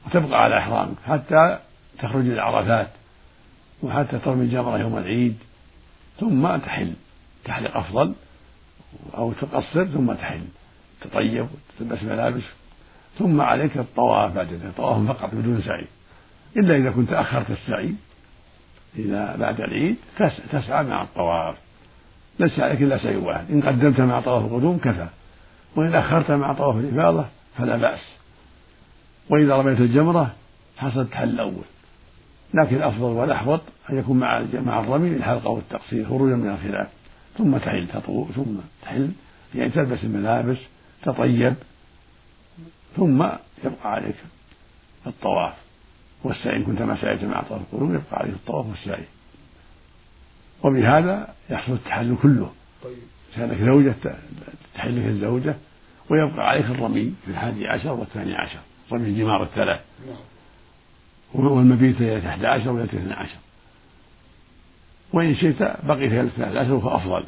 وتبقى 0.06 0.42
على 0.42 0.58
إحرامك 0.58 0.96
حتى 1.06 1.58
تخرج 1.98 2.26
إلى 2.26 2.40
عرفات 2.40 2.88
وحتى 3.82 4.18
ترمي 4.18 4.44
الجمرة 4.44 4.78
يوم 4.78 4.98
العيد. 4.98 5.36
ثم 6.20 6.56
تحل. 6.56 6.92
تحلق 7.44 7.76
أفضل. 7.76 8.14
أو 9.16 9.32
تقصر 9.32 9.84
ثم 9.84 10.12
تحل 10.12 10.42
تطيب 11.00 11.46
وتلبس 11.80 12.02
ملابس 12.02 12.42
ثم 13.18 13.40
عليك 13.40 13.76
الطواف 13.76 14.32
بعد 14.32 14.52
ذلك 14.52 14.72
طواف 14.76 15.08
فقط 15.08 15.34
بدون 15.34 15.60
سعي. 15.60 15.86
إلا 16.56 16.76
إذا 16.76 16.90
كنت 16.90 17.12
أخرت 17.12 17.50
السعي 17.50 17.94
إلى 18.96 19.34
بعد 19.38 19.60
العيد 19.60 19.96
تسعى 20.52 20.84
مع 20.84 21.02
الطواف. 21.02 21.56
ليس 22.38 22.60
عليك 22.60 22.82
إلا 22.82 22.98
سعي 22.98 23.16
واحد. 23.16 23.50
إن 23.50 23.62
قدمت 23.62 24.00
مع 24.00 24.20
طواف 24.20 24.44
القدوم 24.44 24.78
كفى. 24.78 25.06
وإن 25.76 25.94
أخرت 25.94 26.30
مع 26.30 26.52
طواف 26.52 26.76
الإفاضة 26.76 27.26
فلا 27.58 27.76
بأس. 27.76 28.14
وإذا 29.30 29.56
رميت 29.56 29.80
الجمرة 29.80 30.30
حصل 30.76 31.08
تحل 31.08 31.28
الأول. 31.28 31.64
لكن 32.54 32.76
الأفضل 32.76 33.04
والأحوط 33.04 33.60
أن 33.90 33.98
يكون 33.98 34.18
مع 34.18 34.44
مع 34.54 34.80
الرمي 34.80 35.08
الحلقة 35.08 35.48
والتقصير 35.48 36.08
خروجا 36.08 36.36
من 36.36 36.50
الخلاف. 36.50 36.88
ثم 37.38 37.56
تحل 37.58 37.88
تطوف 37.88 38.32
ثم 38.32 38.56
تحل 38.82 39.10
يعني 39.54 39.70
تلبس 39.70 40.04
الملابس 40.04 40.58
تطيب 41.02 41.54
ثم 42.96 43.22
يبقى 43.64 43.92
عليك 43.92 44.16
الطواف. 45.06 45.54
والسعي 46.24 46.56
إن 46.56 46.64
كنت 46.64 46.82
ما 46.82 47.00
سعيت 47.00 47.24
مع 47.24 47.42
طواف 47.42 47.60
القلوب 47.60 47.90
يبقى 47.90 48.16
عليك 48.16 48.34
الطواف 48.34 48.66
والسعي. 48.66 49.04
وبهذا 50.62 51.34
يحصل 51.50 51.72
التحلل 51.72 52.16
كله. 52.22 52.52
طيب. 52.84 52.96
كانك 53.36 53.62
زوجة 53.62 53.94
تحل 54.74 55.00
لك 55.00 55.06
الزوجة 55.06 55.54
ويبقى 56.10 56.48
عليك 56.48 56.64
الرمي 56.64 57.14
في 57.24 57.30
الحادي 57.30 57.66
عشر 57.66 57.92
والثاني 57.92 58.34
عشر 58.34 58.58
رمي 58.92 59.08
الجمار 59.08 59.42
الثلاث. 59.42 59.80
نعم. 60.06 60.16
والمبيت 61.34 62.00
ليلة 62.00 62.28
11 62.28 62.70
وليلة 62.70 62.88
12 62.88 63.30
وإن 65.14 65.34
شئت 65.34 65.62
بقي 65.62 66.08
في 66.08 66.20
الثالث 66.20 66.56
عشر 66.56 66.80
فأفضل 66.80 67.24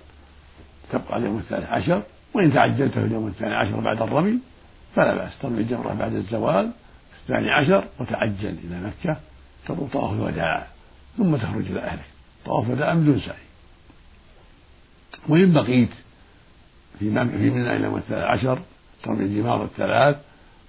تبقى 0.93 1.17
اليوم 1.19 1.39
الثالث 1.39 1.71
عشر 1.71 2.03
وإن 2.35 2.53
تعجلت 2.53 2.93
في 2.93 3.05
اليوم 3.05 3.27
الثاني 3.27 3.55
عشر 3.55 3.81
بعد 3.81 4.03
الرمي 4.03 4.39
فلا 4.95 5.15
بأس. 5.15 5.39
ترمي 5.43 5.61
الجمرة 5.61 5.95
بعد 5.95 6.15
الزوال 6.15 6.71
الثاني 7.23 7.51
عشر 7.51 7.85
وتعجل 8.01 8.57
إلى 8.65 8.81
مكة 8.81 9.17
تطوف 9.69 9.93
طواف 9.93 10.13
الوداع 10.13 10.67
ثم 11.17 11.37
تخرج 11.37 11.71
إلى 11.71 11.81
أهلك. 11.81 12.05
طواف 12.45 12.67
الوداع 12.67 12.95
بدون 12.95 13.21
سعي. 13.21 13.47
وإن 15.29 15.53
بقيت 15.53 15.91
في 16.99 17.11
في 17.39 17.51
منى 17.51 17.77
إلى 17.77 17.87
الثالث 17.87 18.25
عشر 18.25 18.59
ترمي 19.03 19.25
الجمار 19.25 19.65
الثلاث 19.65 20.17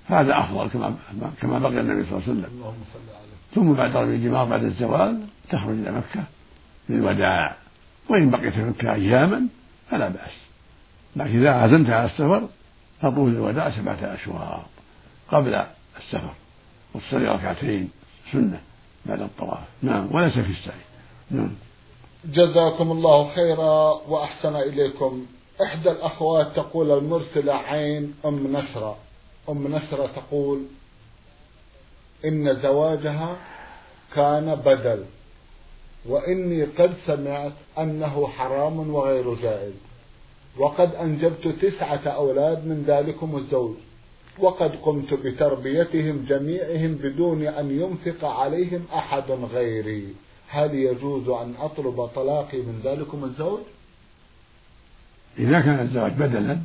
هذا 0.05 0.39
أفضل 0.39 0.67
كما 0.67 0.95
كما 1.41 1.59
بقي 1.59 1.79
النبي 1.79 2.03
صلى 2.03 2.19
الله 2.19 2.23
عليه 2.27 2.31
وسلم. 2.31 2.73
ثم 3.55 3.73
بعد 3.73 3.97
رمي 3.97 4.15
الجمار 4.15 4.45
بعد 4.45 4.63
الزوال 4.63 5.21
تخرج 5.49 5.77
إلى 5.77 5.91
مكة 5.91 6.23
للوداع 6.89 7.55
وإن 8.09 8.29
بقيت 8.29 8.53
في 8.53 8.63
مكة 8.63 8.93
أياما 8.93 9.47
فلا 9.89 10.07
بأس. 10.07 10.31
لكن 11.15 11.39
إذا 11.39 11.51
عزمت 11.51 11.89
على 11.89 12.05
السفر 12.05 12.47
فطول 13.01 13.29
الوداع 13.29 13.71
سبعة 13.71 13.97
أشواط 14.01 14.65
قبل 15.31 15.65
السفر. 15.97 16.33
وتصلي 16.93 17.27
ركعتين 17.27 17.89
سنة 18.31 18.61
بعد 19.05 19.21
الطواف. 19.21 19.63
نعم 19.81 20.15
وليس 20.15 20.33
في 20.33 20.51
السعي. 20.51 20.81
نعم. 21.31 21.51
جزاكم 22.25 22.91
الله 22.91 23.35
خيرا 23.35 24.01
وأحسن 24.07 24.55
إليكم. 24.55 25.25
إحدى 25.63 25.91
الأخوات 25.91 26.55
تقول 26.55 26.97
المرسلة 26.97 27.53
عين 27.53 28.13
أم 28.25 28.57
نشرة 28.57 28.97
أم 29.49 29.75
نشرة 29.75 30.07
تقول 30.15 30.65
إن 32.25 32.59
زواجها 32.61 33.37
كان 34.15 34.55
بدل. 34.55 35.05
وإني 36.07 36.63
قد 36.63 36.93
سمعت 37.05 37.53
أنه 37.77 38.27
حرام 38.27 38.93
وغير 38.93 39.33
جائز. 39.33 39.73
وقد 40.57 40.95
أنجبت 40.95 41.47
تسعة 41.47 42.07
أولاد 42.07 42.67
من 42.67 42.83
ذلكم 42.87 43.37
الزوج. 43.37 43.75
وقد 44.39 44.75
قمت 44.75 45.13
بتربيتهم 45.13 46.25
جميعهم 46.27 46.93
بدون 46.95 47.43
أن 47.43 47.71
ينفق 47.71 48.25
عليهم 48.25 48.85
أحد 48.93 49.31
غيري. 49.31 50.13
هل 50.49 50.75
يجوز 50.75 51.29
أن 51.29 51.53
أطلب 51.59 52.05
طلاقي 52.05 52.57
من 52.57 52.81
ذلكم 52.83 53.23
الزوج؟ 53.23 53.59
إذا 55.39 55.61
كان 55.61 55.79
الزواج 55.79 56.11
بدلا 56.11 56.59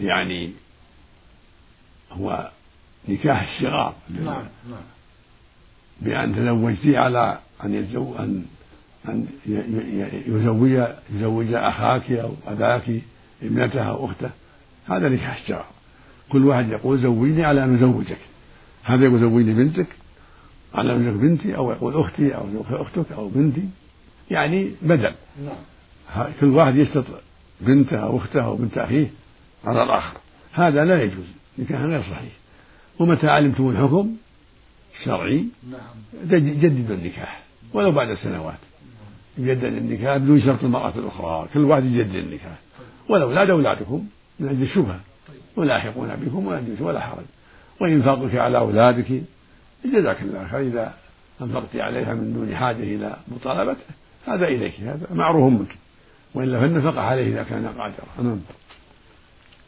يعني 0.00 0.52
هو 2.12 2.50
نكاح 3.08 3.50
الشغار 3.50 3.94
نعم 4.10 4.46
نعم. 4.70 4.93
بأن 6.00 6.36
تزوجتي 6.36 6.96
على 6.96 7.38
أن 7.64 7.74
يتزوج 7.74 8.16
أن 8.18 8.44
أن 9.08 9.26
يزوج 10.26 10.88
يزوج 11.14 11.52
أخاك 11.52 12.12
أو 12.12 12.30
أباك 12.46 12.82
ابنته 13.42 13.82
أو 13.82 14.04
أخته 14.04 14.30
هذا 14.88 15.08
نكاح 15.08 15.40
الشرع 15.40 15.64
كل 16.28 16.44
واحد 16.44 16.68
يقول 16.68 16.98
زوجني 16.98 17.44
على 17.44 17.64
أن 17.64 17.74
أزوجك. 17.74 18.18
هذا 18.84 19.04
يقول 19.04 19.20
زوجني 19.20 19.54
بنتك 19.54 19.86
على 20.74 20.92
أن 20.92 21.08
أزوج 21.08 21.20
بنتي 21.20 21.56
أو 21.56 21.70
يقول 21.70 21.94
أختي 21.94 22.34
أو 22.34 22.46
أختك 22.70 23.12
أو 23.12 23.28
بنتي. 23.28 23.64
يعني 24.30 24.70
بدل. 24.82 25.14
نعم. 25.44 26.26
كل 26.40 26.46
واحد 26.46 26.76
يشترط 26.76 27.04
بنته 27.60 27.96
أو 27.96 28.16
أخته 28.16 28.44
أو 28.44 28.56
بنت 28.56 28.78
أخيه 28.78 29.10
على 29.64 29.82
الآخر. 29.82 30.16
هذا 30.52 30.84
لا 30.84 31.02
يجوز. 31.02 31.26
نكاح 31.58 31.80
غير 31.80 32.00
صحيح. 32.00 32.32
ومتى 32.98 33.28
علمتم 33.28 33.68
الحكم؟ 33.68 34.16
الشرعي 35.00 35.44
نعم. 35.70 36.38
جددوا 36.38 36.96
النكاح 36.96 37.42
ولو 37.74 37.92
بعد 37.92 38.14
سنوات. 38.14 38.58
يجدد 39.38 39.64
النكاح 39.64 40.16
بدون 40.16 40.40
شرط 40.40 40.64
المرأة 40.64 40.92
الأخرى 40.96 41.48
كل 41.54 41.60
واحد 41.60 41.84
يجدد 41.84 42.14
النكاح. 42.14 42.58
والأولاد 43.08 43.50
أولادكم 43.50 44.06
من 44.40 44.48
أجل 44.48 44.62
الشبهة 44.62 45.00
ولاحقون 45.56 46.16
بكم 46.16 46.46
ولا 46.46 46.62
ولا 46.80 47.00
حرج. 47.00 47.24
وإنفاقك 47.80 48.34
على 48.34 48.58
أولادك 48.58 49.22
جزاك 49.84 50.22
الله 50.22 50.48
خير 50.48 50.60
إذا 50.60 50.94
أنفقت 51.42 51.76
عليها 51.76 52.14
من 52.14 52.32
دون 52.32 52.56
حاجة 52.56 52.82
إلى 52.82 53.16
مطالبته 53.28 53.94
هذا 54.26 54.46
إليك 54.46 54.80
هذا 54.80 55.06
معروف 55.14 55.52
منك. 55.52 55.76
وإلا 56.34 56.60
فالنفقة 56.60 57.00
عليه 57.00 57.28
إذا 57.28 57.42
كان 57.42 57.66
قادرا. 57.66 58.22
نعم 58.22 58.40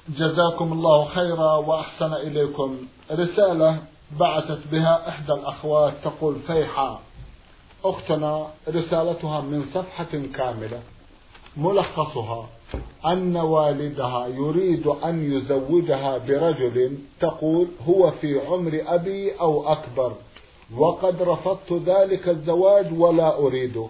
جزاكم 0.08 0.72
الله 0.72 1.08
خيرا 1.08 1.54
وأحسن 1.56 2.12
إليكم. 2.12 2.76
رسالة 3.10 3.82
بعثت 4.20 4.60
بها 4.72 5.08
إحدى 5.08 5.32
الأخوات 5.32 5.94
تقول 6.04 6.38
فيحاء 6.46 7.00
أختنا 7.84 8.46
رسالتها 8.68 9.40
من 9.40 9.64
صفحة 9.74 10.22
كاملة 10.34 10.80
ملخصها 11.56 12.48
أن 13.06 13.36
والدها 13.36 14.26
يريد 14.26 14.86
أن 14.86 15.32
يزوجها 15.32 16.18
برجل 16.18 16.98
تقول 17.20 17.66
هو 17.88 18.10
في 18.10 18.46
عمر 18.46 18.82
أبي 18.86 19.32
أو 19.40 19.72
أكبر 19.72 20.12
وقد 20.76 21.22
رفضت 21.22 21.72
ذلك 21.72 22.28
الزواج 22.28 23.00
ولا 23.00 23.38
أريده 23.38 23.86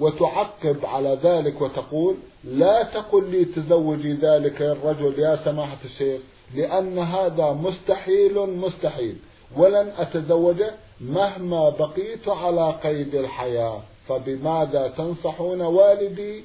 وتعقب 0.00 0.76
على 0.84 1.18
ذلك 1.22 1.60
وتقول 1.60 2.16
لا 2.44 2.82
تقل 2.82 3.30
لي 3.30 3.44
تزوجي 3.44 4.12
ذلك 4.12 4.62
الرجل 4.62 5.18
يا 5.18 5.40
سماحة 5.44 5.78
الشيخ 5.84 6.20
لأن 6.54 6.98
هذا 6.98 7.52
مستحيل 7.52 8.38
مستحيل. 8.56 9.16
ولن 9.56 9.92
أتزوجه 9.98 10.70
مهما 11.00 11.70
بقيت 11.70 12.28
على 12.28 12.70
قيد 12.84 13.14
الحياة. 13.14 13.80
فبماذا 14.08 14.88
تنصحون 14.96 15.60
والدي 15.60 16.44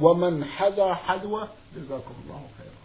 ومن 0.00 0.44
حذا 0.44 0.94
حذوة؟ 0.94 1.48
جزاكم 1.76 2.14
الله 2.24 2.40
خيرا. 2.58 2.80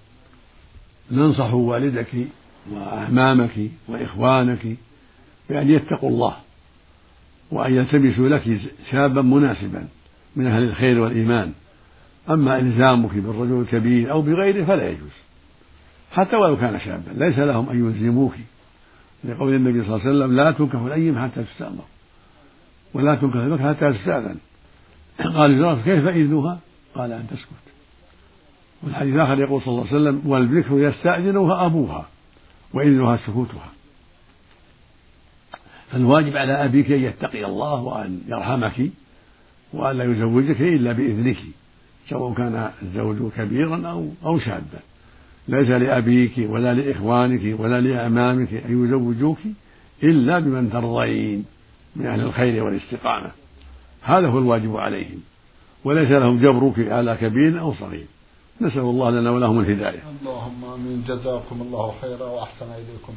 ننصح 1.12 1.54
والدك 1.54 2.28
وأعمامك 2.72 3.72
وإخوانك 3.88 4.78
بأن 5.50 5.72
يتقوا 5.72 6.10
الله 6.10 6.36
وأن 7.52 7.76
يلتمسوا 7.76 8.30
لك 8.30 8.60
شابا 8.92 9.22
مناسبا 9.22 9.88
من 10.36 10.48
أهل 10.48 10.64
الخير 10.64 11.00
والإيمان. 11.00 11.54
أما 12.30 12.60
إلزامك 12.60 13.14
بالرجل 13.14 13.62
الكبير 13.62 14.12
أو 14.12 14.22
بغيره 14.22 14.66
فلا 14.66 14.90
يجوز 14.90 15.12
حتى 16.12 16.36
ولو 16.36 16.58
كان 16.58 16.80
شابا. 16.80 17.26
ليس 17.26 17.40
لهم 17.40 17.70
أن 17.70 17.88
يلزموك. 17.88 18.34
لقول 19.26 19.54
النبي 19.54 19.84
صلى 19.84 19.96
الله 19.96 20.08
عليه 20.08 20.18
وسلم 20.18 20.36
لا 20.36 20.52
تنكح 20.52 20.80
الأيم 20.80 21.20
حتى 21.20 21.44
تستأمر. 21.44 21.84
ولا 22.94 23.16
تنكح 23.16 23.36
المكر 23.36 23.74
حتى 23.74 23.94
تستأذن. 23.94 24.38
قال 25.20 25.82
كيف 25.86 26.08
إذنها؟ 26.08 26.60
قال 26.96 27.12
أن 27.12 27.28
تسكت. 27.32 27.66
والحديث 28.84 29.16
الآخر 29.16 29.40
يقول 29.40 29.62
صلى 29.62 29.68
الله 29.68 29.88
عليه 29.88 29.96
وسلم 29.96 30.22
والبكر 30.26 30.80
يستأذنها 30.80 31.66
أبوها 31.66 32.06
وإذنها 32.74 33.18
سكوتها. 33.18 33.70
فالواجب 35.92 36.38
على 36.38 36.66
أبيك 36.66 36.92
أن 36.92 37.04
يتقي 37.04 37.46
الله 37.46 37.82
وأن 37.82 38.22
يرحمك 38.28 38.92
وأن 39.74 39.98
لا 39.98 40.04
يزوجك 40.04 40.62
إلا 40.62 40.92
بإذنك 40.92 41.38
سواء 42.10 42.34
كان 42.34 42.72
الزوج 42.82 43.32
كبيرا 43.32 43.88
أو 43.88 44.10
أو 44.26 44.40
شابا. 44.40 44.80
ليس 45.48 45.70
لأبيك 45.70 46.32
ولا 46.38 46.74
لإخوانك 46.74 47.60
ولا 47.60 47.82
لأعمامك 47.82 48.54
أن 48.54 48.86
يزوجوك 48.86 49.40
إلا 50.04 50.40
بمن 50.40 50.72
ترضين 50.72 51.46
من 51.96 52.06
أهل 52.06 52.22
الخير 52.22 52.64
والاستقامة. 52.64 53.32
هذا 54.02 54.28
هو 54.28 54.40
الواجب 54.40 54.78
عليهم. 54.78 55.20
وليس 55.84 56.12
لهم 56.12 56.40
جبرك 56.40 56.92
على 56.92 57.18
كبير 57.22 57.60
أو 57.60 57.74
صغير. 57.74 58.06
نسأل 58.62 58.82
الله 58.82 59.10
لنا 59.10 59.32
ولهم 59.32 59.60
الهداية. 59.60 60.04
اللهم 60.22 60.66
آمين. 60.66 61.04
جزاكم 61.08 61.62
الله 61.62 61.94
خيرا 62.02 62.26
وأحسن 62.26 62.66
إليكم. 62.66 63.14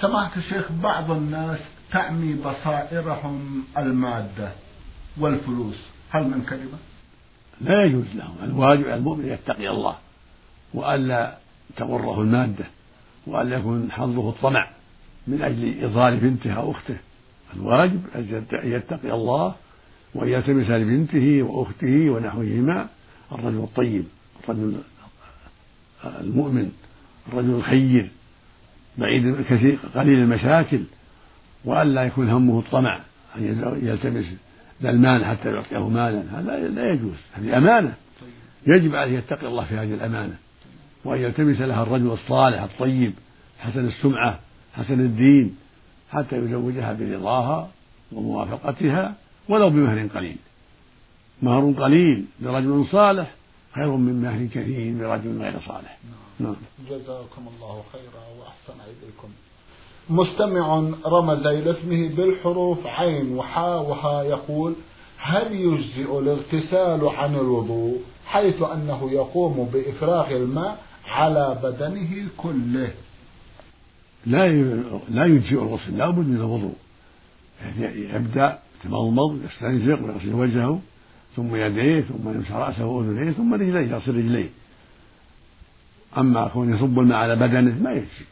سمعت 0.00 0.36
الشيخ 0.36 0.72
بعض 0.72 1.10
الناس 1.10 1.58
تعمي 1.92 2.34
بصائرهم 2.34 3.64
المادة 3.78 4.52
والفلوس. 5.20 5.82
هل 6.10 6.24
من 6.24 6.42
كلمة؟ 6.50 6.78
لا 7.60 7.84
يجوز 7.84 8.04
لهم. 8.14 8.34
الواجب 8.44 8.84
على 8.84 8.94
المؤمن 8.94 9.28
يتقي 9.28 9.70
الله 9.70 9.96
وألا 10.74 11.43
تغره 11.76 12.20
المادة 12.20 12.64
وألا 13.26 13.56
يكون 13.56 13.92
حظه 13.92 14.28
الطمع 14.28 14.70
من 15.26 15.42
أجل 15.42 15.84
إضلال 15.84 16.16
بنته 16.16 16.52
أو 16.52 16.70
أخته. 16.70 16.96
الواجب 17.56 18.00
أن 18.14 18.42
يتقي 18.64 19.12
الله 19.12 19.54
وأن 20.14 20.28
يلتمس 20.28 20.70
لبنته 20.70 21.42
وأخته 21.42 22.10
ونحوهما. 22.10 22.88
الرجل 23.32 23.58
الطيب 23.58 24.04
الرجل 24.44 24.74
المؤمن 26.04 26.72
الرجل 27.28 27.50
الخير 27.50 28.08
بعيد 28.98 29.26
الكثير 29.26 29.78
قليل 29.94 30.18
المشاكل. 30.18 30.80
وألا 31.64 32.04
يكون 32.04 32.28
همه 32.28 32.58
الطمع 32.58 33.00
أن 33.36 33.78
يلتمس 33.82 34.24
ذا 34.82 34.90
المال 34.90 35.24
حتى 35.24 35.48
يعطيه 35.48 35.88
مالا. 35.88 36.22
هذا 36.32 36.68
لا 36.68 36.92
يجوز 36.92 37.16
هذه 37.32 37.58
أمانة. 37.58 37.94
يجب 38.66 38.94
عليه 38.94 39.18
يتقي 39.18 39.46
الله 39.46 39.64
في 39.64 39.74
هذه 39.74 39.94
الأمانة. 39.94 40.36
وأن 41.04 41.20
يلتمس 41.20 41.60
لها 41.60 41.82
الرجل 41.82 42.10
الصالح 42.12 42.62
الطيب 42.62 43.12
حسن 43.58 43.86
السمعة 43.86 44.38
حسن 44.74 45.00
الدين 45.00 45.56
حتى 46.10 46.36
يزوجها 46.36 46.92
برضاها 46.92 47.68
وموافقتها 48.12 49.14
ولو 49.48 49.70
بمهر 49.70 50.06
قليل 50.06 50.36
مهر 51.42 51.72
قليل 51.72 52.24
لرجل 52.40 52.86
صالح 52.92 53.34
خير 53.74 53.90
من 53.90 54.22
مهر 54.22 54.46
كثير 54.46 54.94
برجل 54.98 55.42
غير 55.42 55.54
صالح. 55.66 55.98
نعم. 56.40 56.56
جزاكم 56.90 57.48
الله 57.56 57.82
خيرا 57.92 58.24
وأحسن 58.38 58.80
إليكم 58.80 59.28
مستمع 60.10 60.90
رمز 61.06 61.46
إلى 61.46 61.70
اسمه 61.70 62.08
بالحروف 62.16 62.86
عين 62.86 63.36
وحاء 63.36 63.82
وها 63.82 64.22
يقول 64.22 64.74
هل 65.18 65.52
يجزئ 65.52 66.18
الاغتسال 66.18 67.08
عن 67.08 67.34
الوضوء 67.34 68.00
حيث 68.26 68.62
أنه 68.62 69.10
يقوم 69.12 69.70
بإفراغ 69.72 70.36
الماء 70.36 70.78
على 71.08 71.58
بدنه 71.62 72.28
كله. 72.36 72.90
لا 74.26 74.48
لا 75.08 75.24
يجزئ 75.24 75.62
الغسل 75.62 75.98
لا 75.98 76.10
بد 76.10 76.28
من 76.28 76.36
الوضوء. 76.36 76.74
يعني 77.64 78.14
يبدأ 78.14 78.58
يتمضمض 78.80 79.40
يستنشق 79.44 80.04
ويغسل 80.04 80.34
وجهه 80.34 80.80
ثم 81.36 81.56
يديه 81.56 82.00
ثم 82.00 82.28
يمسح 82.28 82.52
رأسه 82.52 82.86
وأذنيه 82.86 83.30
ثم 83.30 83.54
رجليه 83.54 83.80
يغسل 83.80 84.16
رجليه. 84.16 84.48
أما 86.18 86.48
كون 86.48 86.74
يصب 86.74 86.98
الماء 86.98 87.18
على 87.18 87.36
بدنه 87.36 87.82
ما 87.82 87.92
يجزي. 87.92 88.24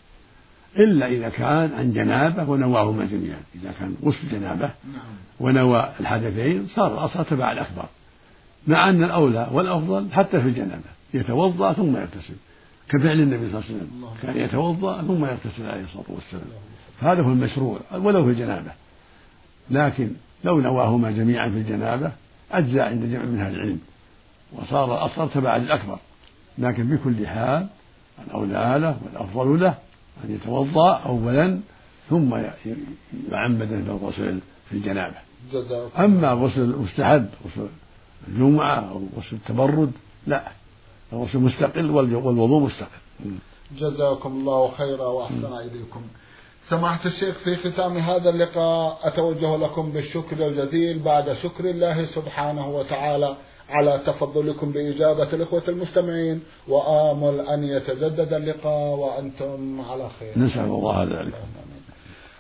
إلا 0.79 1.07
إذا 1.07 1.29
كان 1.29 1.73
عن 1.75 1.93
جنابة 1.93 2.51
ونواهما 2.51 3.05
جميعا. 3.05 3.41
إذا 3.55 3.73
كان 3.81 3.97
غسل 4.05 4.29
جنابة 4.33 4.71
نعم. 4.93 5.03
ونوى 5.41 5.93
الحدثين 6.01 6.67
صار 6.67 6.95
الأصل 6.95 7.25
تبع 7.25 7.53
الأكبر 7.53 7.85
مع 8.67 8.89
أن 8.89 9.05
الأولى 9.05 9.49
والأفضل 9.53 10.13
حتى 10.13 10.41
في 10.41 10.49
الجنابة. 10.49 10.91
يتوضأ 11.15 11.73
ثم 11.73 11.97
يغتسل. 11.97 12.35
كفعل 12.93 13.21
النبي 13.21 13.51
صلى 13.51 13.61
الله 13.61 13.65
عليه 13.69 13.77
وسلم. 13.77 14.05
كان 14.23 14.37
يتوضأ 14.37 15.03
ثم 15.03 15.25
يغتسل 15.25 15.67
عليه 15.67 15.85
الصلاة 15.85 16.05
والسلام. 16.09 16.45
فهذا 17.01 17.23
هو 17.23 17.33
المشروع 17.33 17.81
ولو 17.93 18.25
في 18.25 18.31
الجنابة. 18.31 18.71
لكن 19.71 20.11
لو 20.45 20.61
نواهما 20.61 21.11
جميعا 21.11 21.49
في 21.49 21.57
الجنابة 21.57 22.13
أجزى 22.53 22.81
عند 22.81 23.05
جمع 23.05 23.25
من 23.25 23.41
أهل 23.41 23.55
العلم. 23.55 23.81
وصار 24.53 24.95
الأصغر 24.95 25.27
تبعا 25.27 25.59
للأكبر. 25.59 25.99
لكن 26.59 26.87
بكل 26.87 27.27
حال 27.27 27.67
الأولى 28.27 28.79
له 28.79 28.97
والأفضل 29.05 29.61
له 29.61 29.75
أن 30.25 30.35
يتوضأ 30.35 30.97
أولا 30.97 31.61
ثم 32.11 32.35
يعمد 33.31 33.69
بالغسل 33.69 34.39
في 34.71 34.77
الجنابة. 34.77 35.17
أما 35.99 36.33
غسل 36.33 36.61
المستحب 36.61 37.27
غسل 37.47 37.67
الجمعة 38.29 38.91
أو 38.91 39.03
غسل 39.17 39.37
التبرد 39.37 39.93
لا. 40.27 40.43
الغسل 41.13 41.39
مستقل 41.39 41.91
والوضوء 41.91 42.61
مستقل. 42.61 43.03
جزاكم 43.79 44.33
الله 44.33 44.71
خيرا 44.71 45.07
وأحسن 45.07 45.53
إليكم. 45.53 46.03
سماحة 46.69 47.07
الشيخ 47.07 47.39
في 47.45 47.57
ختام 47.57 47.97
هذا 47.97 48.31
اللقاء 48.31 48.99
أتوجه 49.03 49.57
لكم 49.57 49.93
بالشكر 49.93 50.47
الجزيل 50.47 50.99
بعد 50.99 51.33
شكر 51.43 51.65
الله 51.65 52.05
سبحانه 52.05 52.69
وتعالى 52.69 53.37
على 53.71 54.01
تفضلكم 54.07 54.73
بإجابة 54.73 55.33
الإخوة 55.33 55.63
المستمعين 55.69 56.43
وآمل 56.69 57.41
أن 57.41 57.65
يتجدد 57.65 58.33
اللقاء 58.33 58.97
وأنتم 58.99 59.81
على 59.91 60.11
خير. 60.21 60.39
نسأل 60.39 60.65
الله 60.65 61.03
ذلك. 61.03 61.35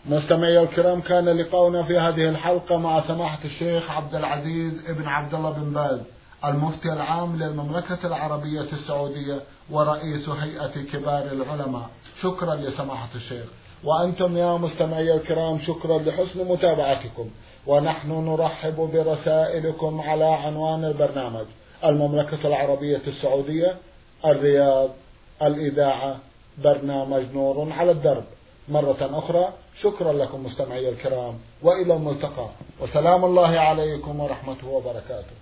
مستمعي 0.07 0.63
الكرام 0.63 1.01
كان 1.01 1.29
لقاؤنا 1.29 1.83
في 1.83 1.99
هذه 1.99 2.29
الحلقة 2.29 2.77
مع 2.77 3.01
سماحة 3.01 3.39
الشيخ 3.45 3.91
عبد 3.91 4.15
العزيز 4.15 4.73
ابن 4.89 5.07
عبد 5.07 5.35
الله 5.35 5.51
بن 5.51 5.73
باز. 5.73 6.01
المفتي 6.45 6.93
العام 6.93 7.37
للمملكة 7.37 8.07
العربية 8.07 8.67
السعودية 8.73 9.41
ورئيس 9.71 10.29
هيئة 10.29 10.83
كبار 10.93 11.23
العلماء. 11.23 11.89
شكرا 12.23 12.55
لسماحة 12.55 13.09
الشيخ. 13.15 13.45
وأنتم 13.85 14.37
يا 14.37 14.57
مستمعي 14.57 15.15
الكرام 15.15 15.59
شكرا 15.59 15.99
لحسن 15.99 16.49
متابعتكم. 16.49 17.31
ونحن 17.67 18.11
نرحب 18.13 18.77
برسائلكم 18.77 20.01
على 20.01 20.25
عنوان 20.25 20.85
البرنامج. 20.85 21.45
المملكة 21.85 22.47
العربية 22.49 23.03
السعودية 23.07 23.77
الرياض 24.25 24.91
الإذاعة 25.43 26.17
برنامج 26.65 27.23
نور 27.35 27.73
على 27.73 27.91
الدرب. 27.91 28.25
مرة 28.69 28.97
أخرى 29.01 29.53
شكرا 29.83 30.13
لكم 30.13 30.47
مستمعي 30.47 30.89
الكرام. 30.89 31.35
وإلى 31.63 31.95
الملتقى. 31.95 32.49
وسلام 32.81 33.25
الله 33.25 33.61
عليكم 33.61 34.21
ورحمته 34.21 34.69
وبركاته. 34.69 35.37